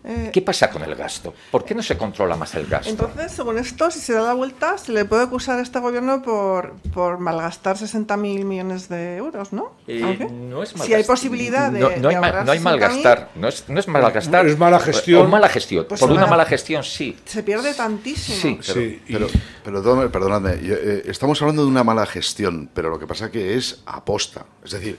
Eh, 0.03 0.31
¿Qué 0.33 0.41
pasa 0.41 0.71
con 0.71 0.83
el 0.83 0.95
gasto? 0.95 1.35
¿Por 1.51 1.65
qué 1.65 1.75
no 1.75 1.83
se 1.83 1.99
controla 1.99 2.35
más 2.35 2.55
el 2.55 2.67
gasto? 2.67 2.89
Entonces, 2.89 3.33
según 3.33 3.59
esto, 3.59 3.91
si 3.91 3.99
se 4.01 4.15
da 4.15 4.23
la 4.23 4.33
vuelta, 4.35 4.79
se 4.79 4.93
le 4.93 5.05
puede 5.05 5.25
acusar 5.25 5.59
a 5.59 5.63
este 5.63 5.79
gobierno 5.79 6.23
por, 6.23 6.73
por 6.95 7.19
malgastar 7.19 7.77
60.000 7.77 8.17
millones 8.45 8.89
de 8.89 9.17
euros, 9.19 9.53
¿no? 9.53 9.73
Eh, 9.87 10.01
no 10.31 10.63
es 10.63 10.71
Si 10.71 10.75
malgastar. 10.77 10.97
hay 10.99 11.05
posibilidad 11.05 11.71
de. 11.71 11.81
No, 11.81 11.91
no 11.91 12.09
hay, 12.09 12.15
de 12.15 12.21
ma- 12.21 12.27
ahorrar 12.29 12.47
no 12.47 12.53
hay 12.53 12.59
60.000, 12.59 12.63
malgastar. 12.63 13.31
No 13.35 13.49
es, 13.49 13.65
no 13.69 13.79
es 13.79 13.89
malgastar. 13.89 14.47
Es 14.47 14.59
mala 14.59 14.79
gestión. 14.81 15.27
O 15.27 15.29
mala 15.29 15.49
gestión. 15.51 15.85
Pues 15.89 16.01
Por 16.01 16.11
una 16.11 16.27
mala 16.27 16.47
gestión, 16.47 16.83
sí. 16.83 17.19
Se 17.27 17.43
pierde 17.43 17.75
tantísimo. 17.75 18.39
Sí. 18.63 18.73
Sí, 18.73 19.03
y- 19.07 19.13
Pero, 19.13 20.11
perdonadme, 20.11 20.63
yo, 20.63 20.75
eh, 20.77 21.03
estamos 21.07 21.41
hablando 21.43 21.63
de 21.63 21.69
una 21.69 21.85
mala 21.85 22.07
gestión, 22.07 22.71
pero 22.73 22.89
lo 22.89 22.99
que 22.99 23.07
pasa 23.07 23.31
que 23.31 23.57
es 23.57 23.83
aposta. 23.85 24.47
Es 24.65 24.71
decir, 24.71 24.99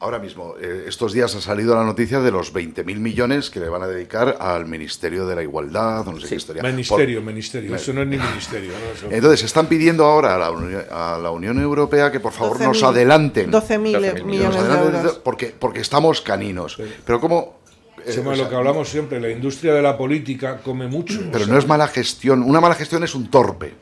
ahora 0.00 0.18
mismo, 0.18 0.54
eh, 0.60 0.84
estos 0.88 1.12
días 1.12 1.34
ha 1.34 1.40
salido 1.40 1.74
la 1.74 1.84
noticia 1.84 2.20
de 2.20 2.30
los 2.30 2.52
20.000 2.54 2.84
millones 2.98 3.50
que 3.50 3.60
le 3.60 3.68
van 3.68 3.82
a 3.82 3.86
dedicar 3.86 4.36
al 4.40 4.66
Ministerio 4.66 5.26
de 5.26 5.36
la 5.36 5.42
Igualdad, 5.42 6.08
o 6.08 6.12
no 6.12 6.20
sé 6.20 6.28
qué 6.28 6.34
historia. 6.36 6.62
ministerio, 6.62 7.18
Por- 7.22 7.32
ministerio. 7.32 7.74
Eso 7.76 7.92
no 7.92 8.02
es 8.02 8.08
ni 8.08 8.16
ministerio. 8.16 8.70
¿no? 8.72 8.92
Eso- 8.94 9.06
Entonces, 9.14 9.44
están 9.44 9.66
pidiendo 9.66 10.04
ahora 10.04 10.34
a 10.34 10.38
la, 10.38 10.50
Uni- 10.50 10.74
a 10.90 11.18
la 11.22 11.30
Unión 11.30 11.60
Europea 11.60 12.10
que 12.10 12.18
por 12.20 12.32
favor 12.32 12.56
12.000 12.58 12.66
nos 12.66 12.82
adelanten. 12.82 13.50
12.000 13.50 13.98
12.000 14.00 14.14
Nos 14.16 14.24
millones 14.26 14.62
de 14.68 14.74
euros. 14.98 15.20
porque, 15.22 15.54
porque 15.58 15.80
estamos 15.80 16.20
caninos. 16.20 16.78
Pero 17.04 17.20
como... 17.20 17.60
eh, 18.06 18.12
Somos 18.12 18.32
o 18.32 18.36
sea, 18.36 18.44
lo 18.44 18.50
que 18.50 18.56
hablamos 18.56 18.88
siempre, 18.88 19.20
la 19.20 19.28
industria 19.30 19.74
de 19.74 19.82
la 19.82 19.98
política 19.98 20.58
come 20.64 20.86
mucho. 20.88 21.18
Pero 21.30 21.44
o 21.44 21.46
sea, 21.46 21.52
no 21.52 21.58
es 21.58 21.66
mala 21.66 21.86
gestión. 21.88 22.42
Una 22.42 22.60
mala 22.60 22.74
gestión 22.74 23.04
es 23.04 23.14
un 23.14 23.30
torpe. 23.30 23.74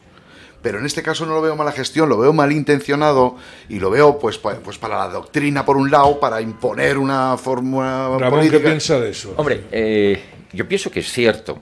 Pero 0.63 0.79
en 0.81 0.87
este 0.87 1.03
caso 1.03 1.25
no 1.25 1.35
lo 1.35 1.41
veo 1.43 1.55
mala 1.55 1.71
gestión, 1.73 2.09
lo 2.09 2.19
veo 2.19 2.33
malintencionado 2.33 3.37
y 3.69 3.79
lo 3.79 3.91
veo 3.91 4.19
pues, 4.19 4.39
pa- 4.39 4.57
pues 4.57 4.77
para 4.79 4.99
la 4.99 5.09
doctrina 5.09 5.65
por 5.65 5.77
un 5.77 5.91
lado, 5.91 6.19
para 6.19 6.41
imponer 6.41 6.99
una 6.99 7.37
fórmula 7.37 8.09
Ramón, 8.19 8.19
¿qué 8.19 8.31
política. 8.31 8.65
piensa 8.65 8.99
de 8.99 9.11
eso? 9.11 9.35
Hombre, 9.37 9.65
eh, 9.71 10.21
yo 10.53 10.67
pienso 10.67 10.91
que 10.91 11.01
es 11.01 11.13
cierto. 11.13 11.61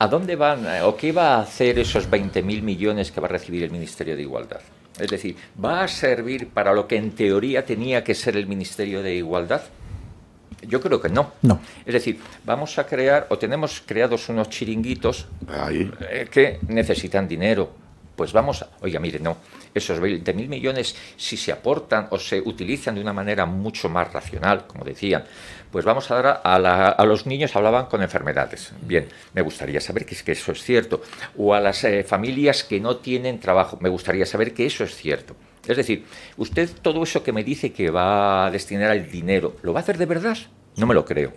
¿A 0.00 0.06
dónde 0.06 0.36
van 0.36 0.64
eh, 0.66 0.82
o 0.82 0.96
qué 0.96 1.10
va 1.10 1.34
a 1.36 1.40
hacer 1.40 1.78
esos 1.80 2.08
20.000 2.08 2.62
millones 2.62 3.10
que 3.10 3.20
va 3.20 3.26
a 3.26 3.30
recibir 3.30 3.64
el 3.64 3.72
Ministerio 3.72 4.14
de 4.14 4.22
Igualdad? 4.22 4.60
Es 4.96 5.10
decir, 5.10 5.36
¿va 5.62 5.82
a 5.82 5.88
servir 5.88 6.48
para 6.48 6.72
lo 6.72 6.86
que 6.86 6.96
en 6.96 7.10
teoría 7.12 7.64
tenía 7.64 8.04
que 8.04 8.14
ser 8.14 8.36
el 8.36 8.46
Ministerio 8.46 9.02
de 9.02 9.14
Igualdad? 9.16 9.62
Yo 10.62 10.80
creo 10.80 11.00
que 11.00 11.08
no. 11.08 11.32
No. 11.42 11.60
Es 11.86 11.94
decir, 11.94 12.20
vamos 12.44 12.78
a 12.78 12.86
crear 12.86 13.26
o 13.30 13.38
tenemos 13.38 13.82
creados 13.84 14.28
unos 14.28 14.48
chiringuitos 14.50 15.26
Ahí. 15.48 15.90
eh, 16.10 16.28
que 16.30 16.58
necesitan 16.68 17.26
dinero. 17.28 17.70
Pues 18.18 18.32
vamos 18.32 18.62
a... 18.62 18.68
Oiga, 18.80 18.98
mire, 18.98 19.20
no. 19.20 19.36
Esos 19.72 20.00
20.000 20.00 20.48
millones, 20.48 20.96
si 21.16 21.36
se 21.36 21.52
aportan 21.52 22.08
o 22.10 22.18
se 22.18 22.40
utilizan 22.40 22.96
de 22.96 23.00
una 23.00 23.12
manera 23.12 23.46
mucho 23.46 23.88
más 23.88 24.12
racional, 24.12 24.66
como 24.66 24.84
decían, 24.84 25.22
pues 25.70 25.84
vamos 25.84 26.10
a 26.10 26.20
dar 26.20 26.40
a, 26.42 26.58
la- 26.58 26.88
a 26.88 27.04
los 27.06 27.26
niños, 27.26 27.54
hablaban 27.54 27.86
con 27.86 28.02
enfermedades. 28.02 28.72
Bien, 28.82 29.06
me 29.34 29.42
gustaría 29.42 29.80
saber 29.80 30.04
que, 30.04 30.16
es- 30.16 30.24
que 30.24 30.32
eso 30.32 30.50
es 30.50 30.64
cierto. 30.64 31.00
O 31.36 31.54
a 31.54 31.60
las 31.60 31.84
eh, 31.84 32.02
familias 32.02 32.64
que 32.64 32.80
no 32.80 32.96
tienen 32.96 33.38
trabajo, 33.38 33.78
me 33.80 33.88
gustaría 33.88 34.26
saber 34.26 34.52
que 34.52 34.66
eso 34.66 34.82
es 34.82 34.96
cierto. 34.96 35.36
Es 35.68 35.76
decir, 35.76 36.04
usted 36.38 36.68
todo 36.82 37.04
eso 37.04 37.22
que 37.22 37.32
me 37.32 37.44
dice 37.44 37.72
que 37.72 37.90
va 37.90 38.46
a 38.46 38.50
destinar 38.50 38.96
el 38.96 39.08
dinero, 39.12 39.54
¿lo 39.62 39.72
va 39.72 39.78
a 39.78 39.82
hacer 39.84 39.96
de 39.96 40.06
verdad? 40.06 40.36
No 40.76 40.86
me 40.86 40.94
lo 40.94 41.04
creo. 41.04 41.32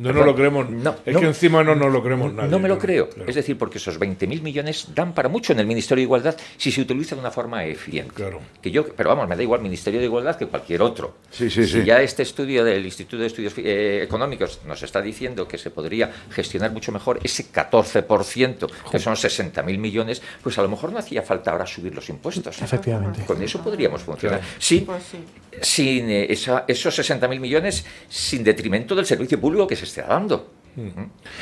No 0.00 0.12
nos 0.12 0.24
lo 0.26 0.34
creemos. 0.34 0.70
No, 0.70 0.96
es 1.04 1.14
no. 1.14 1.20
que 1.20 1.26
encima 1.26 1.62
no 1.62 1.74
nos 1.74 1.92
lo 1.92 2.02
creemos 2.02 2.32
nadie. 2.32 2.48
No 2.50 2.58
me 2.58 2.68
lo 2.68 2.78
creo. 2.78 3.08
claro. 3.10 3.28
Es 3.28 3.34
decir, 3.36 3.58
porque 3.58 3.78
esos 3.78 4.00
20.000 4.00 4.40
millones 4.42 4.88
dan 4.94 5.12
para 5.12 5.28
mucho 5.28 5.52
en 5.52 5.60
el 5.60 5.66
Ministerio 5.66 6.00
de 6.00 6.04
Igualdad 6.04 6.36
si 6.56 6.72
se 6.72 6.80
utiliza 6.80 7.14
de 7.14 7.20
una 7.20 7.30
forma 7.30 7.64
eficiente. 7.64 8.14
Claro. 8.14 8.40
Que 8.62 8.70
yo, 8.70 8.86
pero 8.94 9.10
vamos, 9.10 9.28
me 9.28 9.36
da 9.36 9.42
igual 9.42 9.60
Ministerio 9.60 10.00
de 10.00 10.06
Igualdad 10.06 10.36
que 10.36 10.46
cualquier 10.46 10.82
otro. 10.82 11.16
Sí, 11.30 11.50
sí, 11.50 11.66
si 11.66 11.80
sí. 11.80 11.84
ya 11.84 12.00
este 12.00 12.22
estudio 12.22 12.64
del 12.64 12.84
Instituto 12.84 13.18
de 13.18 13.26
Estudios 13.26 13.52
eh, 13.58 14.00
Económicos 14.02 14.60
nos 14.66 14.82
está 14.82 15.02
diciendo 15.02 15.46
que 15.46 15.58
se 15.58 15.70
podría 15.70 16.10
gestionar 16.30 16.70
mucho 16.72 16.92
mejor 16.92 17.20
ese 17.22 17.44
14%, 17.52 18.70
que 18.90 18.98
son 18.98 19.14
60.000 19.14 19.78
millones, 19.78 20.22
pues 20.42 20.58
a 20.58 20.62
lo 20.62 20.68
mejor 20.68 20.92
no 20.92 20.98
hacía 20.98 21.22
falta 21.22 21.50
ahora 21.50 21.66
subir 21.66 21.94
los 21.94 22.08
impuestos. 22.08 22.60
Efectivamente. 22.62 23.24
Con 23.26 23.42
eso 23.42 23.62
podríamos 23.62 24.02
funcionar. 24.02 24.40
Claro. 24.40 24.54
Sin, 24.58 24.86
Pues 24.86 25.02
sí. 25.04 25.18
sin 25.62 26.10
eh, 26.10 26.26
esa- 26.32 26.64
esos 26.66 26.98
60.000 26.98 27.38
millones, 27.40 27.84
sin 28.08 28.42
detrimento 28.44 28.94
del 28.94 29.06
servicio 29.06 29.40
público 29.40 29.66
que 29.66 29.76
se 29.76 29.84
esté 29.90 30.02
dando. 30.02 30.48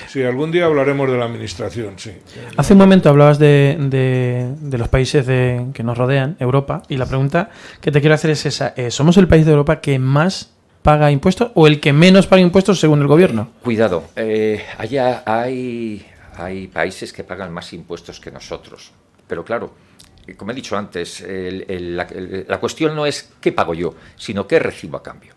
Sí, 0.09 0.23
algún 0.25 0.51
día 0.51 0.65
hablaremos 0.65 1.09
de 1.11 1.19
la 1.19 1.27
administración, 1.27 1.95
sí. 1.99 2.13
Hace 2.57 2.73
un 2.73 2.79
momento 2.79 3.09
hablabas 3.11 3.39
de, 3.39 3.77
de- 3.79 4.55
de 4.59 4.79
los 4.79 4.89
países 4.89 5.27
de- 5.27 5.67
que 5.75 5.83
nos 5.83 5.97
rodean, 5.99 6.37
Europa, 6.41 6.83
y 6.89 6.97
la 6.97 7.07
pregunta 7.07 7.51
que 7.81 7.93
te 7.93 8.01
quiero 8.01 8.15
hacer 8.15 8.31
es 8.31 8.47
esa. 8.47 8.73
eh, 8.77 8.91
¿Somos 8.91 9.17
el 9.19 9.29
país 9.29 9.45
de 9.45 9.53
Europa 9.53 9.81
que 9.81 9.99
más 9.99 10.55
paga 10.83 11.11
impuestos 11.13 11.51
o 11.55 11.67
el 11.67 11.79
que 11.79 11.93
menos 11.93 12.27
paga 12.27 12.41
impuestos 12.43 12.81
según 12.81 13.01
el 13.01 13.07
gobierno? 13.07 13.51
Cuidado, 13.63 14.05
eh, 14.17 14.65
allá 14.79 15.23
hay, 15.27 16.05
hay 16.37 16.67
países 16.69 17.13
que 17.13 17.23
pagan 17.23 17.53
más 17.53 17.73
impuestos 17.75 18.19
que 18.21 18.31
nosotros. 18.33 18.93
Pero 19.29 19.45
claro, 19.45 19.75
como 20.39 20.51
he 20.53 20.55
dicho 20.55 20.77
antes, 20.77 21.21
el- 21.21 21.67
el- 21.69 21.97
la, 21.97 22.05
el- 22.05 22.47
la 22.49 22.59
cuestión 22.59 22.97
no 22.97 23.05
es 23.07 23.31
qué 23.41 23.53
pago 23.53 23.75
yo, 23.75 23.95
sino 24.17 24.47
qué 24.49 24.59
recibo 24.59 24.97
a 24.97 25.03
cambio. 25.03 25.35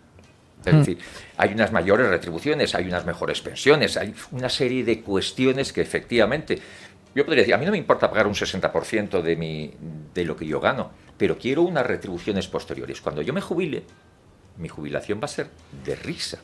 Es 0.65 0.75
decir, 0.75 0.97
hay 1.37 1.53
unas 1.53 1.71
mayores 1.71 2.07
retribuciones, 2.07 2.75
hay 2.75 2.85
unas 2.85 3.05
mejores 3.05 3.41
pensiones, 3.41 3.97
hay 3.97 4.13
una 4.31 4.49
serie 4.49 4.83
de 4.83 5.01
cuestiones 5.01 5.73
que 5.73 5.81
efectivamente, 5.81 6.59
yo 7.15 7.25
podría 7.25 7.41
decir, 7.41 7.53
a 7.55 7.57
mí 7.57 7.65
no 7.65 7.71
me 7.71 7.77
importa 7.79 8.09
pagar 8.09 8.27
un 8.27 8.33
60% 8.35 9.21
de, 9.21 9.35
mi, 9.35 9.73
de 10.13 10.23
lo 10.25 10.35
que 10.35 10.45
yo 10.45 10.59
gano, 10.59 10.91
pero 11.17 11.37
quiero 11.37 11.63
unas 11.63 11.85
retribuciones 11.85 12.47
posteriores. 12.47 13.01
Cuando 13.01 13.21
yo 13.21 13.33
me 13.33 13.41
jubile, 13.41 13.83
mi 14.57 14.67
jubilación 14.67 15.19
va 15.19 15.25
a 15.25 15.29
ser 15.29 15.49
de 15.83 15.95
risa. 15.95 16.39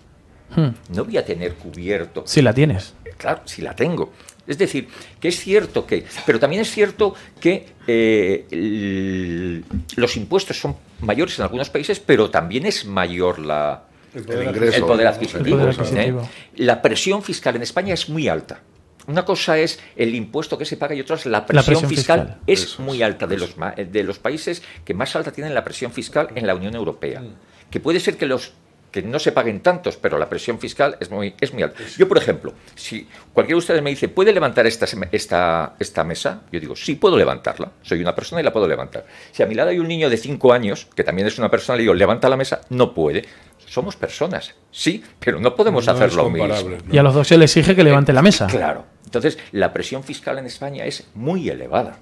Hmm. 0.56 0.69
No 0.95 1.03
voy 1.03 1.17
a 1.17 1.25
tener 1.25 1.56
cubierto 1.56 2.23
Si 2.25 2.41
la 2.41 2.53
tienes. 2.53 2.93
Claro, 3.17 3.41
si 3.45 3.62
la 3.62 3.75
tengo. 3.75 4.13
Es 4.47 4.58
decir, 4.58 4.88
que 5.19 5.27
es 5.27 5.38
cierto 5.41 5.86
que, 5.86 6.06
pero 6.25 6.39
también 6.39 6.62
es 6.62 6.71
cierto 6.71 7.13
que 7.41 7.65
eh, 7.86 8.45
el- 8.49 9.65
los 9.97 10.15
impuestos 10.15 10.58
son 10.58 10.77
mayores 11.01 11.38
en 11.38 11.43
algunos 11.43 11.69
países, 11.69 11.99
pero 11.99 12.30
también 12.30 12.65
es 12.65 12.86
mayor 12.86 13.39
la, 13.39 13.87
El 14.17 14.23
El 14.23 14.25
poder 14.25 14.47
ingreso. 14.56 14.77
el 14.77 14.84
poder 14.84 15.08
adquisitivo. 15.08 15.45
El 15.45 15.51
poder 15.51 15.67
¿eh? 15.67 15.77
adquisitivo. 15.80 16.30
La 16.56 16.82
presión 16.82 17.23
fiscal 17.23 17.56
en 17.56 17.62
España 17.63 17.93
es 17.93 18.10
muy 18.10 18.27
alta. 18.27 18.62
Una 19.08 19.23
cosa 19.23 19.58
es 19.58 19.80
el 19.95 20.13
impuesto 20.15 20.58
que 20.58 20.65
se 20.65 20.75
paga 20.75 20.93
y 20.95 20.99
otra 21.01 21.15
es 21.15 21.25
la 21.25 21.45
presión, 21.45 21.65
presión 21.65 21.89
fiscal. 21.89 22.19
fiscal. 22.21 22.41
Es 22.47 22.63
Eso 22.63 22.82
muy 22.82 23.01
alta 23.01 23.25
de 23.27 23.38
los, 23.38 23.56
ma- 23.58 23.71
de 23.73 24.03
los 24.03 24.19
países 24.19 24.62
que 24.84 24.93
más 24.93 25.15
alta 25.15 25.32
tienen 25.32 25.53
la 25.53 25.63
presión 25.63 25.91
fiscal 25.93 26.27
en 26.36 26.45
la 26.45 26.56
Unión 26.56 26.75
Europea. 26.75 27.23
Que 27.69 27.80
puede 27.80 27.99
ser 28.01 28.17
que 28.17 28.25
los 28.25 28.51
que 28.91 29.02
no 29.02 29.19
se 29.19 29.32
paguen 29.32 29.60
tantos, 29.62 29.97
pero 29.97 30.17
la 30.17 30.30
presión 30.30 30.60
fiscal 30.60 30.97
es 31.00 31.12
muy, 31.12 31.36
es 31.41 31.54
muy 31.54 31.62
alta. 31.63 31.78
Yo, 31.97 32.08
por 32.08 32.17
ejemplo, 32.17 32.54
si 32.76 33.08
cualquiera 33.34 33.56
de 33.56 33.60
ustedes 33.60 33.82
me 33.82 33.89
dice, 33.89 34.08
¿puede 34.08 34.32
levantar 34.34 34.65
esta, 34.65 34.86
esta, 35.12 35.76
esta 35.80 36.04
mesa? 36.04 36.41
Yo 36.52 36.60
digo, 36.60 36.76
sí, 36.76 36.95
puedo 36.95 37.17
levantarla. 37.17 37.71
Soy 37.82 38.02
una 38.02 38.15
persona 38.15 38.41
y 38.41 38.43
la 38.43 38.54
puedo 38.54 38.67
levantar. 38.67 39.06
Si 39.32 39.43
a 39.43 39.45
mi 39.45 39.56
lado 39.56 39.69
hay 39.69 39.80
un 39.80 39.88
niño 39.88 40.10
de 40.10 40.17
5 40.17 40.54
años, 40.54 40.88
que 40.95 41.04
también 41.04 41.28
es 41.28 41.38
una 41.38 41.50
persona, 41.52 41.76
le 41.76 41.84
digo, 41.84 41.93
levanta 41.93 42.30
la 42.30 42.38
mesa, 42.38 42.62
no 42.69 42.93
puede. 42.93 43.26
Somos 43.65 43.97
personas, 43.97 44.56
sí, 44.71 45.04
pero 45.19 45.39
no 45.41 45.54
podemos 45.54 45.86
No 45.86 45.91
hacer 45.91 46.08
es 46.08 46.15
lo 46.15 46.30
mismo. 46.30 46.47
comparable, 46.47 46.78
¿no? 46.86 46.93
Y 46.93 46.97
a 46.97 47.04
los 47.04 47.13
dos 47.13 47.28
se 47.28 47.38
le 47.38 47.43
exige 47.45 47.76
que 47.76 47.84
levante 47.84 48.13
la 48.13 48.21
mesa. 48.21 48.47
Claro. 48.47 48.86
Entonces, 49.04 49.38
la 49.52 49.73
presión 49.73 50.04
fiscal 50.04 50.38
en 50.38 50.45
España 50.45 50.86
es 50.86 51.08
muy 51.15 51.50
elevada. 51.50 52.00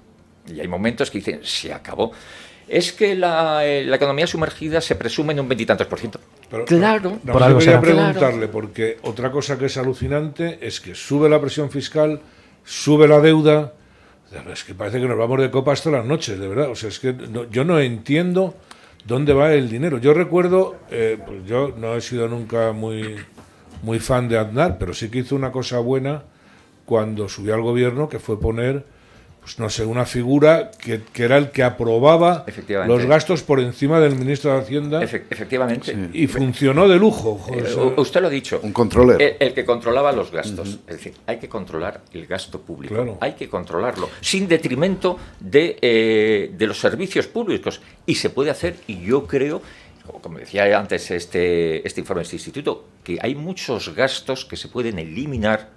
Y 0.48 0.60
hay 0.60 0.68
momentos 0.68 1.10
que 1.10 1.18
dicen, 1.18 1.40
se 1.44 1.74
acabó. 1.74 2.12
Es 2.68 2.92
que 2.94 3.16
la, 3.16 3.66
eh, 3.66 3.84
la 3.86 3.96
economía 3.98 4.26
sumergida 4.26 4.82
se 4.82 4.96
presume 4.96 5.34
en 5.34 5.40
un 5.42 5.48
veintitantos 5.48 5.86
por 5.88 6.00
ciento. 6.00 6.20
Pero- 6.50 6.66
Claro. 6.66 7.20
No, 7.24 7.34
Por 7.34 7.42
yo 7.42 7.46
algo 7.46 7.60
quería 7.60 7.74
será. 7.80 7.82
preguntarle, 7.82 8.48
porque 8.48 8.98
otra 9.04 9.32
cosa 9.32 9.58
que 9.58 9.66
es 9.66 9.78
alucinante 9.78 10.58
es 10.62 10.82
que 10.82 10.96
sube 10.96 11.30
la 11.30 11.40
presión 11.40 11.70
fiscal, 11.70 12.22
sube 12.64 13.08
la 13.08 13.20
deuda. 13.20 13.74
Es 14.52 14.64
que 14.64 14.74
parece 14.74 15.00
que 15.00 15.08
nos 15.08 15.18
vamos 15.18 15.40
de 15.40 15.52
copas 15.52 15.82
todas 15.84 16.00
las 16.00 16.08
noches, 16.08 16.40
de 16.40 16.48
verdad. 16.48 16.70
O 16.70 16.76
sea, 16.76 16.90
es 16.90 17.00
que 17.00 17.14
no- 17.14 17.50
yo 17.50 17.64
no 17.64 17.80
entiendo 17.80 18.56
dónde 19.06 19.34
va 19.34 19.54
el 19.54 19.70
dinero. 19.70 20.00
Yo 20.00 20.14
recuerdo, 20.16 20.76
eh, 20.90 21.20
pues 21.26 21.46
yo 21.46 21.74
no 21.78 21.96
he 21.96 22.02
sido 22.02 22.28
nunca 22.28 22.72
muy, 22.72 23.16
muy 23.84 24.00
fan 24.00 24.28
de 24.28 24.40
Aznar, 24.40 24.78
pero 24.80 24.94
sí 24.96 25.10
que 25.10 25.20
hizo 25.20 25.36
una 25.36 25.52
cosa 25.52 25.78
buena 25.80 26.24
cuando 26.86 27.30
subió 27.30 27.54
al 27.54 27.62
gobierno, 27.62 28.10
que 28.10 28.18
fue 28.20 28.40
poner, 28.40 28.84
pues 29.46 29.60
no 29.60 29.70
sé, 29.70 29.86
una 29.86 30.08
figura 30.08 30.72
que, 30.72 31.02
que 31.14 31.24
era 31.24 31.38
el 31.38 31.52
que 31.52 31.62
aprobaba 31.62 32.44
los 32.88 33.06
gastos 33.06 33.44
por 33.44 33.60
encima 33.60 34.00
del 34.00 34.16
ministro 34.16 34.52
de 34.52 34.58
Hacienda. 34.60 35.04
Efe- 35.04 35.26
efectivamente. 35.30 35.96
Y 36.14 36.26
funcionó 36.26 36.88
de 36.88 36.96
lujo. 36.98 37.36
joder, 37.38 37.68
Eh, 37.68 37.70
sea, 37.70 37.84
u- 37.84 37.94
usted 38.02 38.22
lo 38.22 38.28
ha 38.28 38.32
dicho. 38.32 38.60
Un 38.64 38.74
controller. 38.74 39.22
El, 39.22 39.48
el 39.50 39.54
que 39.54 39.64
controlaba 39.64 40.12
los 40.14 40.32
gastos. 40.32 40.80
Es 40.88 40.96
decir, 40.98 41.14
hay 41.28 41.38
que 41.38 41.48
controlar 41.48 42.02
el 42.12 42.26
gasto 42.26 42.60
público. 42.60 42.96
Claro. 42.96 43.20
Hay 43.22 43.34
que 43.34 43.48
controlarlo. 43.48 44.10
Sin 44.20 44.48
detrimento 44.48 45.20
de, 45.40 45.78
eh, 45.80 46.52
de 46.58 46.66
los 46.66 46.80
servicios 46.80 47.28
públicos. 47.28 47.82
Y 48.08 48.16
se 48.16 48.32
puede 48.32 48.50
hacer, 48.50 48.78
y 48.88 49.00
yo 49.06 49.28
creo, 49.28 49.62
como 50.24 50.40
decía 50.40 50.76
antes 50.80 51.12
este, 51.12 51.88
este 51.88 52.00
informe 52.02 52.22
de 52.22 52.24
este 52.24 52.38
instituto, 52.38 52.86
que 53.04 53.20
hay 53.22 53.36
muchos 53.36 53.94
gastos 53.94 54.44
que 54.44 54.58
se 54.58 54.70
pueden 54.70 54.98
eliminar 54.98 55.70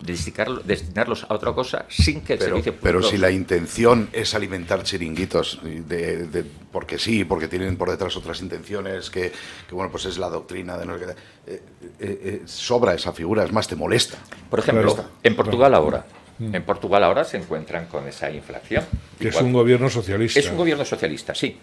destinarlos 0.00 1.26
a 1.28 1.34
otra 1.34 1.52
cosa 1.52 1.84
sin 1.88 2.20
que 2.20 2.34
el 2.34 2.38
Pero, 2.38 2.50
servicio 2.56 2.74
pero 2.80 2.98
público- 3.00 3.10
si 3.10 3.18
la 3.18 3.30
intención 3.30 4.08
es 4.12 4.34
alimentar 4.34 4.82
chiringuitos, 4.84 5.60
de, 5.62 6.26
de- 6.28 6.44
porque 6.70 6.98
sí, 6.98 7.24
porque 7.24 7.48
tienen 7.48 7.76
por 7.76 7.90
detrás 7.90 8.16
otras 8.16 8.40
intenciones, 8.40 9.10
que, 9.10 9.32
que, 9.68 9.74
bueno, 9.74 9.90
pues 9.90 10.04
es 10.06 10.18
la 10.18 10.28
doctrina 10.28 10.76
de 10.78 10.86
no 10.86 10.98
sé 10.98 11.04
qué, 11.06 11.10
eh, 11.12 11.16
eh, 11.52 11.62
eh, 12.00 12.42
sobra 12.46 12.94
esa 12.94 13.12
figura, 13.12 13.44
es 13.44 13.52
más, 13.52 13.66
te 13.66 13.76
molesta. 13.76 14.18
Por 14.48 14.60
ejemplo, 14.60 14.94
Claro. 14.94 15.10
en 15.22 15.36
Portugal 15.36 15.74
ahora, 15.74 16.06
en 16.40 16.62
Portugal 16.64 17.04
ahora 17.04 17.24
se 17.24 17.36
encuentran 17.36 17.86
con 17.86 18.06
esa 18.08 18.30
inflación. 18.30 18.84
Que 19.18 19.28
es 19.28 19.40
un 19.40 19.52
gobierno 19.52 19.88
socialista. 19.90 20.38
Es 20.40 20.48
un 20.50 20.56
gobierno 20.56 20.84
socialista, 20.84 21.34
sí. 21.34 21.56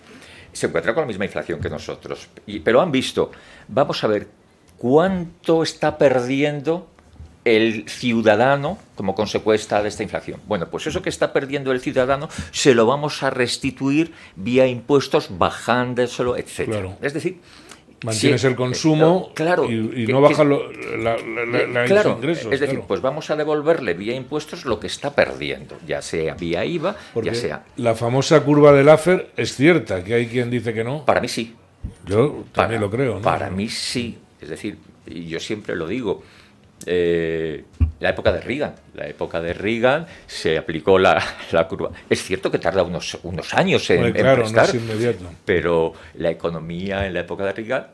Se 0.53 0.67
encuentra 0.67 0.93
con 0.93 1.03
la 1.03 1.07
misma 1.07 1.23
inflación 1.25 1.59
que 1.61 1.69
nosotros. 1.69 2.27
Y- 2.45 2.59
pero 2.59 2.81
han 2.81 2.91
visto, 2.91 3.31
vamos 3.69 4.03
a 4.03 4.07
ver 4.07 4.27
cuánto 4.77 5.63
está 5.63 5.97
perdiendo 5.97 6.89
el 7.43 7.89
ciudadano 7.89 8.77
como 8.95 9.15
consecuencia 9.15 9.81
de 9.81 9.89
esta 9.89 10.03
inflación. 10.03 10.39
Bueno, 10.47 10.67
pues 10.69 10.85
eso 10.87 11.01
que 11.01 11.09
está 11.09 11.33
perdiendo 11.33 11.71
el 11.71 11.81
ciudadano 11.81 12.29
se 12.51 12.75
lo 12.75 12.85
vamos 12.85 13.23
a 13.23 13.29
restituir 13.31 14.13
vía 14.35 14.67
impuestos, 14.67 15.29
bajándoselo, 15.37 16.37
etc. 16.37 16.65
Claro. 16.65 16.97
Es 17.01 17.13
decir, 17.13 17.39
Mantienes 18.03 18.41
sí, 18.41 18.47
el 18.47 18.55
consumo 18.55 19.27
eh, 19.29 19.33
claro, 19.35 19.69
y, 19.69 19.75
y 20.01 20.05
que- 20.07 20.11
no 20.11 20.19
que- 20.23 20.29
bajas 20.29 20.45
lo- 20.47 20.71
la, 20.71 21.17
la- 21.17 21.45
la- 21.45 21.67
la- 21.67 21.85
claro, 21.85 22.15
ingresos. 22.17 22.51
es 22.51 22.59
decir, 22.59 22.77
claro. 22.77 22.87
pues 22.87 22.99
vamos 23.01 23.29
a 23.29 23.35
devolverle 23.35 23.93
vía 23.93 24.15
impuestos 24.15 24.65
lo 24.65 24.79
que 24.79 24.87
está 24.87 25.13
perdiendo, 25.13 25.77
ya 25.85 26.01
sea 26.01 26.33
vía 26.33 26.65
IVA, 26.65 26.95
Porque 27.13 27.29
ya 27.29 27.35
sea. 27.35 27.63
la 27.77 27.93
famosa 27.93 28.39
curva 28.41 28.71
del 28.73 28.89
AFER 28.89 29.29
es 29.37 29.55
cierta, 29.55 30.03
que 30.03 30.15
hay 30.15 30.25
quien 30.27 30.49
dice 30.49 30.73
que 30.73 30.83
no. 30.83 31.05
Para 31.05 31.21
mí 31.21 31.27
sí. 31.27 31.55
Yo 32.07 32.43
también 32.53 32.53
Para- 32.53 32.79
lo 32.79 32.89
creo. 32.89 33.15
¿no? 33.15 33.21
Para 33.21 33.51
mí 33.51 33.69
sí. 33.69 34.17
Es 34.41 34.49
decir, 34.49 34.77
yo 35.05 35.39
siempre 35.39 35.75
lo 35.75 35.87
digo. 35.87 36.23
Eh, 36.85 37.63
la 37.99 38.09
época 38.09 38.31
de 38.31 38.41
Reagan, 38.41 38.75
la 38.95 39.07
época 39.07 39.41
de 39.41 39.53
Reagan 39.53 40.07
se 40.27 40.57
aplicó 40.57 40.97
la, 40.97 41.23
la 41.51 41.67
curva. 41.67 41.91
Es 42.09 42.23
cierto 42.23 42.49
que 42.51 42.57
tarda 42.57 42.83
unos, 42.83 43.17
unos 43.23 43.53
años 43.53 43.89
en, 43.89 44.05
en 44.05 44.13
claro, 44.13 44.37
no 44.37 44.43
prestar, 44.43 44.65
es 44.65 44.75
inmediato. 44.75 45.25
pero 45.45 45.93
la 46.15 46.29
economía 46.29 47.05
en 47.05 47.13
la 47.13 47.21
época 47.21 47.45
de 47.45 47.53
Reagan 47.53 47.87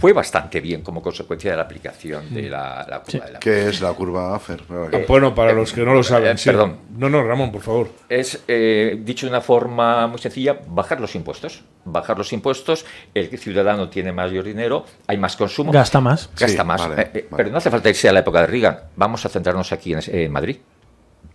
fue 0.00 0.12
bastante 0.12 0.60
bien 0.60 0.82
como 0.82 1.00
consecuencia 1.02 1.50
de 1.50 1.56
la 1.56 1.62
aplicación 1.62 2.32
de 2.34 2.42
la, 2.50 2.86
la 2.88 3.00
curva 3.00 3.24
de 3.26 3.32
la 3.32 3.38
¿Qué 3.38 3.68
es 3.68 3.80
la 3.80 3.92
curva 3.94 4.34
AFER? 4.36 4.62
Bueno, 5.08 5.34
para 5.34 5.52
los 5.52 5.72
que 5.72 5.80
no 5.82 5.94
lo 5.94 6.02
saben. 6.02 6.34
eh, 6.34 6.38
sí. 6.38 6.50
perdón. 6.50 6.76
No, 6.96 7.08
no, 7.08 7.22
Ramón, 7.24 7.50
por 7.50 7.62
favor. 7.62 7.90
Es, 8.08 8.42
eh, 8.48 8.98
dicho 9.02 9.26
de 9.26 9.30
una 9.30 9.40
forma 9.40 10.06
muy 10.06 10.18
sencilla, 10.18 10.58
bajar 10.68 11.00
los 11.00 11.14
impuestos. 11.14 11.62
Bajar 11.84 12.18
los 12.18 12.32
impuestos, 12.34 12.84
el 13.14 13.38
ciudadano 13.38 13.88
tiene 13.88 14.12
mayor 14.12 14.44
dinero, 14.44 14.84
hay 15.06 15.16
más 15.16 15.36
consumo. 15.36 15.72
Gasta 15.72 16.00
más. 16.00 16.28
Gasta 16.38 16.62
Sí, 16.62 16.66
más. 16.66 16.80
vale, 16.86 17.02
Eh, 17.02 17.10
eh, 17.14 17.26
vale. 17.30 17.36
Pero 17.44 17.50
no 17.50 17.56
hace 17.58 17.70
falta 17.70 17.88
irse 17.88 18.08
a 18.08 18.12
la 18.12 18.20
época 18.20 18.42
de 18.42 18.46
Reagan. 18.48 18.78
Vamos 18.96 19.24
a 19.24 19.28
centrarnos 19.30 19.72
aquí 19.72 19.94
en, 19.94 20.00
en 20.06 20.30
Madrid. 20.30 20.58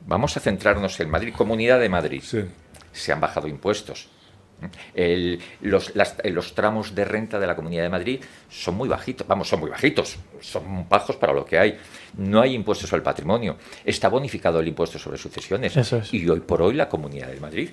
Vamos 0.06 0.38
a 0.38 0.40
centrarnos 0.40 1.00
en 1.00 1.10
Madrid, 1.10 1.34
Comunidad 1.36 1.80
de 1.80 1.90
Madrid. 1.90 2.22
Sí. 2.24 2.44
Se 2.92 3.12
han 3.12 3.20
bajado 3.20 3.48
impuestos. 3.48 4.10
El- 4.94 5.40
los, 5.62 5.96
las- 5.96 6.16
los 6.26 6.56
tramos 6.56 6.96
de 6.96 7.04
renta 7.06 7.40
de 7.40 7.48
la 7.48 7.56
Comunidad 7.56 7.84
de 7.84 7.90
Madrid 7.90 8.22
son 8.50 8.76
muy 8.76 8.88
bajitos, 8.88 9.28
vamos, 9.28 9.48
son 9.50 9.60
muy 9.60 9.70
bajitos, 9.70 10.18
son 10.42 10.88
bajos 10.88 11.16
para 11.18 11.34
lo 11.34 11.46
que 11.46 11.58
hay. 11.60 11.78
No 12.18 12.40
hay 12.42 12.54
impuestos 12.54 12.90
sobre 12.90 13.00
el 13.00 13.04
patrimonio. 13.04 13.58
Está 13.84 14.08
bonificado 14.10 14.60
el 14.60 14.68
impuesto 14.68 14.98
sobre 15.00 15.18
sucesiones. 15.18 15.76
Eso 15.76 15.98
es. 15.98 16.14
Y 16.14 16.28
hoy 16.30 16.40
por 16.42 16.62
hoy 16.62 16.76
la 16.76 16.88
Comunidad 16.88 17.28
de 17.28 17.40
Madrid 17.40 17.70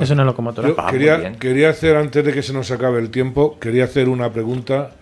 Es 0.00 0.10
una 0.10 0.24
locomotora. 0.24 0.68
Yo 0.68 0.76
muy 0.76 0.90
quería, 0.92 1.16
bien. 1.16 1.36
quería 1.36 1.70
hacer, 1.70 1.96
antes 1.96 2.24
de 2.24 2.32
que 2.32 2.42
se 2.42 2.52
nos 2.52 2.70
acabe 2.70 2.98
el 3.00 3.10
tiempo, 3.10 3.58
quería 3.58 3.84
hacer 3.84 4.08
una 4.08 4.30
pregunta. 4.32 4.92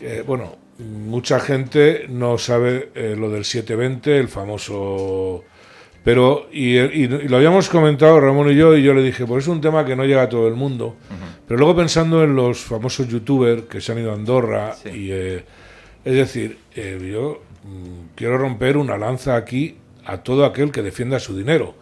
Eh, 0.00 0.24
bueno, 0.26 0.56
mucha 0.78 1.38
gente 1.40 2.06
no 2.08 2.38
sabe 2.38 2.90
eh, 2.94 3.14
lo 3.18 3.28
del 3.30 3.44
720, 3.44 4.18
el 4.18 4.28
famoso... 4.28 5.44
Pero, 6.02 6.48
y, 6.52 6.78
y- 6.78 7.04
y 7.04 7.28
lo 7.28 7.36
habíamos 7.36 7.68
comentado 7.68 8.18
Ramón 8.20 8.50
y 8.50 8.54
yo, 8.56 8.74
y 8.76 8.82
yo 8.82 8.94
le 8.94 9.02
dije, 9.02 9.26
pues 9.26 9.44
es 9.44 9.48
un 9.48 9.60
tema 9.60 9.84
que 9.84 9.94
no 9.96 10.04
llega 10.04 10.22
a 10.22 10.28
todo 10.28 10.48
el 10.48 10.54
mundo. 10.54 10.96
Pero 11.46 11.58
luego 11.58 11.76
pensando 11.76 12.22
en 12.24 12.34
los 12.36 12.60
famosos 12.60 13.08
youtubers 13.08 13.62
que 13.64 13.80
se 13.80 13.92
han 13.92 13.98
ido 13.98 14.10
a 14.12 14.14
Andorra, 14.14 14.72
Sí. 14.74 14.88
y, 14.88 15.08
eh, 15.12 15.44
es 16.04 16.14
decir, 16.14 16.58
eh, 16.74 16.98
yo 17.12 17.42
mm, 17.64 18.14
quiero 18.14 18.38
romper 18.38 18.76
una 18.78 18.96
lanza 18.96 19.36
aquí 19.36 19.76
a 20.06 20.18
todo 20.18 20.46
aquel 20.46 20.72
que 20.72 20.80
defienda 20.82 21.18
su 21.20 21.36
dinero 21.36 21.74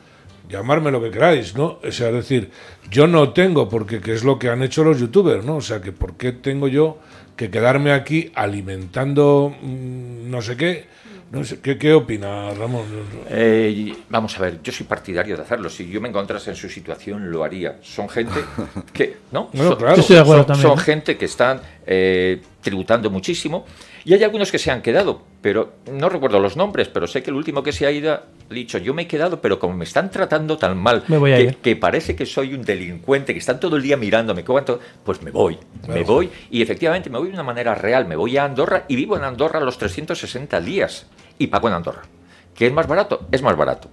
llamarme 0.49 0.91
lo 0.91 1.03
que 1.03 1.11
queráis, 1.11 1.55
¿no? 1.55 1.79
O 1.87 1.93
sea, 1.93 2.09
es 2.09 2.15
decir, 2.15 2.51
yo 2.91 3.07
no 3.07 3.35
tengo, 3.35 3.69
porque 3.69 4.01
que 4.01 4.15
es 4.15 4.25
lo 4.25 4.39
que 4.39 4.49
han 4.49 4.63
hecho 4.63 4.83
los 4.83 4.99
youtubers, 4.99 5.45
¿no? 5.45 5.57
O 5.57 5.61
sea, 5.61 5.83
que 5.83 5.93
¿por 5.93 6.17
qué 6.17 6.33
tengo 6.33 6.69
yo 6.69 6.97
que 7.37 7.51
quedarme 7.51 7.93
aquí 7.93 8.33
alimentando 8.35 9.55
mm, 9.61 10.31
no 10.31 10.41
sé 10.41 10.57
qué? 10.57 10.87
No 11.31 11.45
sé, 11.45 11.61
¿qué, 11.61 11.77
qué 11.77 11.93
opina 11.93 12.51
Ramón? 12.55 12.85
Eh, 13.29 13.95
vamos 14.09 14.39
a 14.39 14.43
ver, 14.43 14.61
yo 14.63 14.73
soy 14.73 14.87
partidario 14.87 15.37
de 15.37 15.43
hacerlo. 15.43 15.69
Si 15.69 15.87
yo 15.89 16.01
me 16.01 16.09
encontrase 16.09 16.49
en 16.51 16.57
su 16.57 16.71
situación, 16.71 17.31
lo 17.31 17.45
haría. 17.45 17.77
Son 17.83 18.09
gente 18.09 18.41
que, 18.95 19.19
¿no? 19.31 19.49
Bueno, 19.53 19.69
Son- 19.71 19.79
claro. 19.79 19.95
Yo 19.97 20.01
estoy 20.01 20.17
de 20.17 20.23
acuerdo 20.23 20.43
son, 20.45 20.47
también. 20.47 20.69
son 20.69 20.79
gente 20.79 21.19
que 21.19 21.25
están 21.27 21.61
eh, 21.91 22.43
tributando 22.61 23.09
muchísimo 23.11 23.65
y 24.05 24.13
hay 24.13 24.23
algunos 24.23 24.53
que 24.53 24.59
se 24.59 24.71
han 24.71 24.83
quedado, 24.83 25.23
pero 25.41 25.73
no 25.91 26.09
recuerdo 26.11 26.39
los 26.39 26.55
nombres, 26.57 26.89
pero 26.89 27.07
sé 27.07 27.23
que 27.23 27.31
el 27.31 27.37
último 27.37 27.63
que 27.63 27.73
se 27.73 27.87
ha 27.87 27.91
ido 27.91 28.13
ha 28.13 28.23
dicho, 28.51 28.77
yo 28.79 28.93
me 28.93 29.03
he 29.03 29.07
quedado, 29.07 29.41
pero 29.41 29.59
como 29.59 29.75
me 29.75 29.85
están 29.85 30.11
tratando 30.11 30.59
tan 30.59 30.77
mal, 30.77 31.03
Me 31.09 31.17
voy 31.17 31.33
a 31.33 31.37
que, 31.39 31.43
ir. 31.45 31.57
que 31.57 31.77
parece 31.77 32.15
que 32.15 32.27
soy 32.27 32.53
un 32.55 32.63
delincuente, 32.63 33.33
que 33.33 33.39
están 33.39 33.59
todo 33.59 33.77
el 33.77 33.83
día 33.83 33.97
mirándome, 33.97 34.45
¿cuánto? 34.45 34.79
pues 35.03 35.23
me 35.23 35.31
voy, 35.31 35.59
me 35.83 35.87
Claro. 35.87 36.05
voy 36.05 36.31
y 36.51 36.61
efectivamente 36.63 37.09
me 37.11 37.19
voy 37.19 37.29
de 37.29 37.35
una 37.35 37.43
manera 37.43 37.75
real, 37.75 38.07
me 38.07 38.17
voy 38.17 38.37
a 38.37 38.45
Andorra 38.45 38.85
y 38.87 38.95
vivo 38.95 39.17
en 39.17 39.25
Andorra 39.25 39.59
los 39.61 39.79
360 39.79 40.61
días 40.61 41.07
y 41.39 41.47
pago 41.47 41.69
en 41.69 41.75
Andorra. 41.75 42.03
¿Que 42.55 42.67
es 42.67 42.73
más 42.73 42.87
barato? 42.87 43.27
Es 43.33 43.41
más 43.43 43.57
barato. 43.57 43.89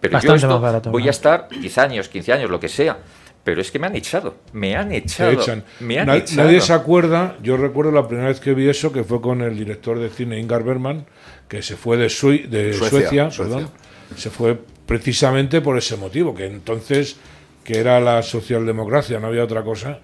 Pero 0.00 0.12
yo 0.12 0.16
Bastante 0.16 0.36
esto 0.36 0.48
más 0.48 0.60
barato, 0.62 0.90
voy 0.90 1.02
¿no? 1.02 1.08
a 1.08 1.10
estar 1.10 1.48
10 1.50 1.78
años, 1.78 2.08
15 2.08 2.32
años, 2.32 2.50
lo 2.50 2.60
que 2.60 2.68
sea. 2.68 2.98
Pero 3.44 3.60
es 3.62 3.70
que 3.70 3.78
me 3.78 3.86
han 3.86 3.96
echado, 3.96 4.36
me 4.52 4.76
han 4.76 4.92
echado, 4.92 5.30
echan. 5.32 5.64
me 5.80 5.98
han 5.98 6.06
Na- 6.08 6.16
echado. 6.16 6.44
Nadie 6.44 6.60
se 6.60 6.72
acuerda, 6.74 7.36
yo 7.42 7.56
recuerdo 7.56 7.90
la 7.90 8.06
primera 8.06 8.28
vez 8.28 8.38
que 8.38 8.52
vi 8.52 8.68
eso, 8.68 8.92
que 8.92 9.02
fue 9.02 9.20
con 9.22 9.40
el 9.40 9.56
director 9.56 9.98
de 9.98 10.10
cine 10.10 10.38
Ingar 10.38 10.62
Bergman, 10.62 11.06
que 11.48 11.62
se 11.62 11.76
fue 11.76 11.96
de, 11.96 12.08
Sui- 12.10 12.46
de 12.46 12.74
Suecia, 12.74 12.90
Suecia, 13.00 13.30
Suecia. 13.30 13.54
perdón. 13.56 13.70
se 14.16 14.28
fue 14.30 14.58
precisamente 14.86 15.60
por 15.62 15.78
ese 15.78 15.96
motivo, 15.96 16.34
que 16.34 16.46
entonces, 16.46 17.16
que 17.64 17.78
era 17.78 17.98
la 18.00 18.22
socialdemocracia, 18.22 19.18
no 19.20 19.28
había 19.28 19.44
otra 19.44 19.62
cosa, 19.62 20.00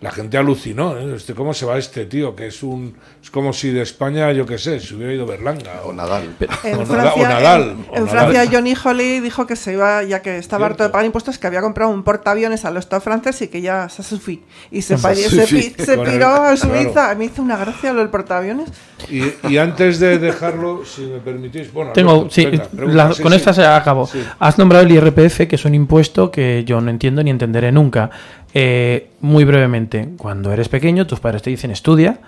la 0.00 0.10
gente 0.10 0.38
alucinó, 0.38 0.96
¿eh? 0.96 1.14
Este, 1.14 1.34
¿cómo 1.34 1.52
se 1.52 1.66
va 1.66 1.76
este 1.76 2.06
tío? 2.06 2.34
Que 2.34 2.46
es 2.46 2.62
un 2.62 2.94
es 3.22 3.30
como 3.30 3.52
si 3.52 3.70
de 3.70 3.82
España, 3.82 4.32
yo 4.32 4.46
qué 4.46 4.56
sé, 4.56 4.80
se 4.80 4.94
hubiera 4.94 5.12
ido 5.12 5.26
Berlanga. 5.26 5.82
O 5.84 5.92
Nadal. 5.92 6.36
En 6.64 6.74
O 6.76 6.78
Nadal- 6.78 6.86
Francia, 6.86 7.12
o 7.22 7.28
Nadal, 7.28 7.62
en- 7.62 7.68
o 7.68 7.96
en 7.96 8.04
Nadal. 8.06 8.08
Francia, 8.32 8.48
Johnny 8.50 8.74
Holly 8.82 9.20
dijo 9.20 9.46
que 9.46 9.56
se 9.56 9.74
iba, 9.74 10.02
ya 10.04 10.22
que 10.22 10.38
estaba 10.38 10.64
harto 10.66 10.84
de 10.84 10.88
pagar 10.88 11.04
impuestos, 11.04 11.36
que 11.38 11.46
había 11.46 11.60
comprado 11.60 11.90
un 11.90 12.02
portaaviones 12.02 12.64
al 12.64 12.78
Estado 12.78 13.02
francés 13.02 13.42
y 13.42 13.48
que 13.48 13.60
ya 13.60 13.90
se 13.90 14.02
sufí. 14.02 14.42
Y 14.70 14.80
se, 14.82 14.96
Se 14.96 15.46
pi- 15.46 15.74
se 15.84 15.96
Con 15.96 16.06
el- 16.06 16.12
piró 16.14 16.28
a 16.28 16.54
claro. 16.54 16.56
Suiza. 16.56 17.14
Me 17.14 17.26
hizo 17.26 17.42
una 17.42 17.58
gracia 17.58 17.92
lo 17.92 17.98
del 18.00 18.08
portaaviones. 18.08 18.70
Y, 19.10 19.22
y 19.48 19.58
antes 19.58 19.98
de 20.00 20.18
dejarlo, 20.18 20.82
si 20.84 21.02
me 21.02 21.18
permitís, 21.18 21.72
bueno, 21.72 21.92
Tengo, 21.92 22.12
Alberto, 22.12 22.30
sí, 22.34 22.46
venga, 22.46 22.64
pregunta, 22.64 23.08
la- 23.08 23.12
sí, 23.14 23.22
con 23.22 23.32
sí. 23.32 23.36
esta 23.36 23.52
se 23.52 23.64
acabo. 23.66 24.06
Sí. 24.06 24.22
Has 24.38 24.58
nombrado 24.58 24.84
el 24.84 24.92
IRPF, 24.92 25.46
que 25.46 25.56
es 25.56 25.64
un 25.66 25.74
impuesto 25.74 26.30
que 26.30 26.64
yo 26.64 26.80
no 26.80 26.90
entiendo 26.90 27.22
ni 27.22 27.30
entenderé 27.30 27.70
nunca. 27.72 28.10
Eh, 28.52 29.10
muy 29.20 29.44
brevemente, 29.44 30.08
cuando 30.16 30.52
eres 30.52 30.68
pequeño, 30.68 31.06
tus 31.06 31.20
padres 31.20 31.42
te 31.42 31.50
dicen 31.50 31.70
estudia, 31.70 32.18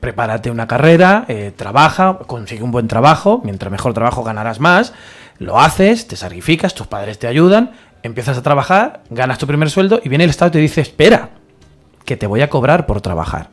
prepárate 0.00 0.50
una 0.50 0.66
carrera, 0.66 1.24
eh, 1.28 1.52
trabaja, 1.54 2.18
consigue 2.26 2.64
un 2.64 2.72
buen 2.72 2.88
trabajo, 2.88 3.40
mientras 3.44 3.70
mejor 3.70 3.94
trabajo 3.94 4.24
ganarás 4.24 4.58
más, 4.58 4.94
lo 5.38 5.60
haces, 5.60 6.08
te 6.08 6.16
sacrificas, 6.16 6.74
tus 6.74 6.88
padres 6.88 7.20
te 7.20 7.28
ayudan, 7.28 7.72
empiezas 8.02 8.36
a 8.36 8.42
trabajar, 8.42 9.02
ganas 9.10 9.38
tu 9.38 9.46
primer 9.46 9.70
sueldo 9.70 10.00
y 10.02 10.08
viene 10.08 10.24
el 10.24 10.30
Estado 10.30 10.48
y 10.48 10.52
te 10.52 10.58
dice, 10.58 10.80
espera, 10.80 11.30
que 12.04 12.16
te 12.16 12.26
voy 12.26 12.40
a 12.40 12.50
cobrar 12.50 12.86
por 12.86 13.00
trabajar. 13.00 13.50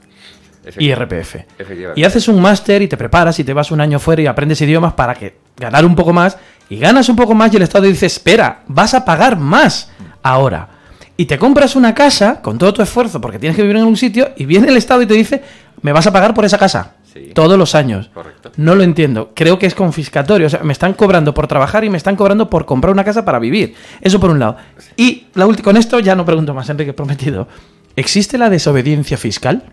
IRPF. 0.79 1.35
Efectivamente. 1.59 2.01
Y 2.01 2.03
haces 2.05 2.27
un 2.27 2.41
máster 2.41 2.81
y 2.81 2.87
te 2.87 2.97
preparas 2.97 3.37
y 3.37 3.43
te 3.43 3.53
vas 3.53 3.69
un 3.69 3.81
año 3.81 3.99
fuera 3.99 4.23
y 4.23 4.25
aprendes 4.27 4.59
idiomas 4.61 4.93
para 4.93 5.13
que 5.13 5.37
ganar 5.57 5.85
un 5.85 5.95
poco 5.95 6.11
más 6.11 6.39
y 6.69 6.77
ganas 6.77 7.07
un 7.09 7.15
poco 7.15 7.35
más 7.35 7.53
y 7.53 7.57
el 7.57 7.61
Estado 7.61 7.85
dice, 7.85 8.07
espera, 8.07 8.63
vas 8.65 8.95
a 8.95 9.05
pagar 9.05 9.37
más 9.37 9.91
ahora. 10.23 10.74
Y 11.17 11.25
te 11.25 11.39
compras 11.39 11.75
una 11.75 11.93
casa 11.95 12.41
con 12.41 12.57
todo 12.57 12.73
tu 12.73 12.81
esfuerzo 12.81 13.21
porque 13.21 13.39
tienes 13.39 13.55
que 13.55 13.61
vivir 13.61 13.77
en 13.77 13.85
un 13.85 13.95
sitio 13.95 14.31
y 14.35 14.45
viene 14.45 14.67
el 14.67 14.77
Estado 14.77 15.01
y 15.01 15.05
te 15.05 15.13
dice, 15.13 15.41
me 15.81 15.91
vas 15.91 16.05
a 16.07 16.11
pagar 16.11 16.33
por 16.33 16.43
esa 16.43 16.57
casa. 16.57 16.95
Sí. 17.13 17.31
Todos 17.33 17.57
los 17.57 17.75
años. 17.75 18.09
Correcto. 18.13 18.51
No 18.57 18.75
lo 18.75 18.83
entiendo. 18.83 19.31
Creo 19.33 19.57
que 19.57 19.65
es 19.65 19.75
confiscatorio. 19.75 20.47
O 20.47 20.49
sea, 20.49 20.63
me 20.63 20.73
están 20.73 20.93
cobrando 20.93 21.33
por 21.33 21.47
trabajar 21.47 21.85
y 21.85 21.89
me 21.89 21.97
están 21.97 22.17
cobrando 22.17 22.49
por 22.49 22.65
comprar 22.65 22.91
una 22.91 23.05
casa 23.05 23.23
para 23.23 23.39
vivir. 23.39 23.75
Eso 24.01 24.19
por 24.19 24.29
un 24.29 24.39
lado. 24.39 24.57
Y 24.97 25.27
la 25.33 25.47
con 25.63 25.77
esto 25.77 25.99
ya 25.99 26.15
no 26.15 26.25
pregunto 26.25 26.53
más, 26.53 26.69
Enrique, 26.69 26.91
prometido. 26.91 27.47
¿Existe 27.95 28.37
la 28.37 28.49
desobediencia 28.49 29.15
fiscal? 29.15 29.63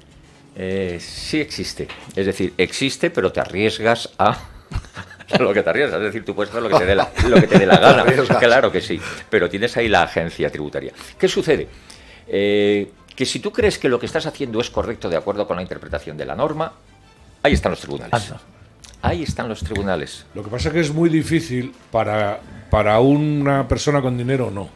Eh, 0.54 0.98
sí 1.00 1.40
existe. 1.40 1.88
Es 2.14 2.26
decir, 2.26 2.54
existe, 2.58 3.10
pero 3.10 3.32
te 3.32 3.40
arriesgas 3.40 4.10
a 4.18 4.38
lo 5.38 5.52
que 5.52 5.62
te 5.62 5.70
arriesgas. 5.70 5.98
Es 6.00 6.06
decir, 6.06 6.24
tú 6.24 6.34
puedes 6.34 6.50
hacer 6.50 6.62
lo 6.62 6.68
que 6.68 6.78
te 6.78 6.86
dé 6.86 6.94
la, 6.94 7.10
lo 7.28 7.36
que 7.36 7.46
te 7.46 7.58
dé 7.58 7.66
la 7.66 7.76
gana. 7.78 8.04
Claro 8.38 8.70
que 8.72 8.80
sí. 8.80 9.00
Pero 9.30 9.48
tienes 9.48 9.76
ahí 9.76 9.88
la 9.88 10.02
agencia 10.02 10.50
tributaria. 10.50 10.92
¿Qué 11.18 11.28
sucede? 11.28 11.68
Eh, 12.28 12.90
que 13.14 13.26
si 13.26 13.40
tú 13.40 13.52
crees 13.52 13.78
que 13.78 13.88
lo 13.88 13.98
que 13.98 14.06
estás 14.06 14.26
haciendo 14.26 14.60
es 14.60 14.70
correcto 14.70 15.08
de 15.08 15.16
acuerdo 15.16 15.46
con 15.46 15.56
la 15.56 15.62
interpretación 15.62 16.16
de 16.16 16.24
la 16.24 16.34
norma, 16.34 16.72
ahí 17.42 17.52
están 17.52 17.72
los 17.72 17.80
tribunales. 17.80 18.12
Anda. 18.14 18.40
Ahí 19.02 19.22
están 19.24 19.48
los 19.48 19.60
tribunales. 19.60 20.26
Lo 20.34 20.44
que 20.44 20.48
pasa 20.50 20.68
es 20.68 20.74
que 20.74 20.80
es 20.80 20.92
muy 20.92 21.10
difícil 21.10 21.74
para, 21.90 22.38
para 22.70 23.00
una 23.00 23.66
persona 23.66 24.00
con 24.00 24.16
dinero, 24.16 24.50
no. 24.50 24.68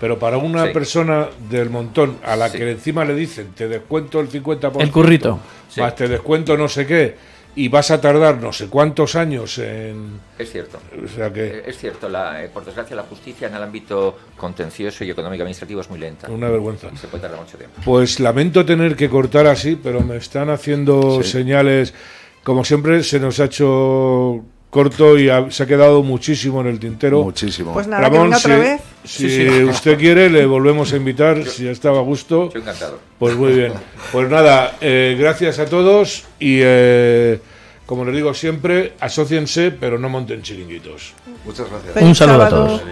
Pero 0.00 0.18
para 0.18 0.36
una 0.36 0.66
Sí. 0.66 0.72
persona 0.72 1.28
del 1.48 1.70
montón 1.70 2.18
a 2.24 2.36
la 2.36 2.48
Sí. 2.50 2.58
que 2.58 2.70
encima 2.70 3.04
le 3.04 3.14
dicen 3.14 3.52
te 3.54 3.66
descuento 3.68 4.20
el 4.20 4.28
50%, 4.28 4.80
El 4.82 4.90
currito. 4.90 5.38
Sí. 5.70 5.80
más 5.80 5.94
te 5.96 6.08
descuento 6.08 6.56
no 6.58 6.68
sé 6.68 6.86
qué, 6.86 7.16
y 7.56 7.68
vas 7.68 7.90
a 7.90 8.00
tardar 8.00 8.40
no 8.40 8.52
sé 8.52 8.66
cuántos 8.68 9.14
años 9.14 9.58
en. 9.58 10.20
Es 10.38 10.50
cierto. 10.50 10.78
O 11.04 11.08
sea 11.08 11.32
que. 11.32 11.46
Eh, 11.46 11.62
Es 11.66 11.78
cierto, 11.78 12.08
la, 12.08 12.42
eh, 12.44 12.48
por 12.52 12.64
desgracia 12.64 12.96
la 12.96 13.02
justicia 13.04 13.48
en 13.48 13.54
el 13.54 13.62
ámbito 13.62 14.16
contencioso 14.36 15.04
y 15.04 15.10
económico 15.10 15.42
administrativo 15.42 15.80
es 15.80 15.88
muy 15.90 15.98
lenta. 15.98 16.28
Una 16.30 16.48
vergüenza. 16.48 16.88
Se 16.96 17.06
puede 17.06 17.22
tardar 17.22 17.40
mucho 17.40 17.56
tiempo. 17.56 17.80
Pues 17.84 18.18
lamento 18.20 18.64
tener 18.64 18.96
que 18.96 19.08
cortar 19.08 19.46
así, 19.46 19.76
pero 19.76 20.00
me 20.00 20.16
están 20.16 20.50
haciendo 20.50 21.22
Sí. 21.22 21.30
señales. 21.30 21.94
Como 22.42 22.64
siempre, 22.64 23.02
se 23.02 23.18
nos 23.20 23.40
ha 23.40 23.44
hecho 23.46 24.44
corto 24.74 25.16
y 25.16 25.28
ha- 25.28 25.48
se 25.52 25.62
ha 25.62 25.66
quedado 25.66 26.02
muchísimo 26.02 26.60
en 26.60 26.66
el 26.66 26.80
tintero. 26.80 27.22
Muchísimo. 27.22 27.72
Pues 27.72 27.86
nada, 27.86 28.10
que 28.10 28.18
venga 28.18 28.36
si, 28.38 28.46
otra 28.46 28.58
vez. 28.58 28.80
si 29.04 29.60
usted 29.62 29.96
quiere, 29.96 30.28
le 30.28 30.44
volvemos 30.56 30.92
a 30.92 30.96
invitar, 30.96 31.44
si 31.46 31.64
ya 31.64 31.70
estaba 31.70 32.00
a 32.00 32.02
gusto. 32.02 32.46
Estoy 32.46 32.62
encantado. 32.62 32.98
Pues 33.20 33.36
muy 33.36 33.52
bien. 33.52 33.72
Pues 34.10 34.28
nada, 34.28 34.76
eh, 34.80 35.16
gracias 35.16 35.60
a 35.60 35.66
todos 35.66 36.24
y, 36.40 36.58
eh, 36.60 37.38
como 37.86 38.04
les 38.04 38.16
digo 38.16 38.34
siempre, 38.34 38.94
asóciense, 38.98 39.70
pero 39.70 39.96
no 39.96 40.08
monten 40.08 40.42
chiringuitos. 40.42 41.12
Muchas 41.44 41.70
gracias. 41.70 41.94
Feliz 41.94 42.08
Un 42.08 42.14
saludo 42.16 42.42
a 42.42 42.48
todos. 42.48 42.82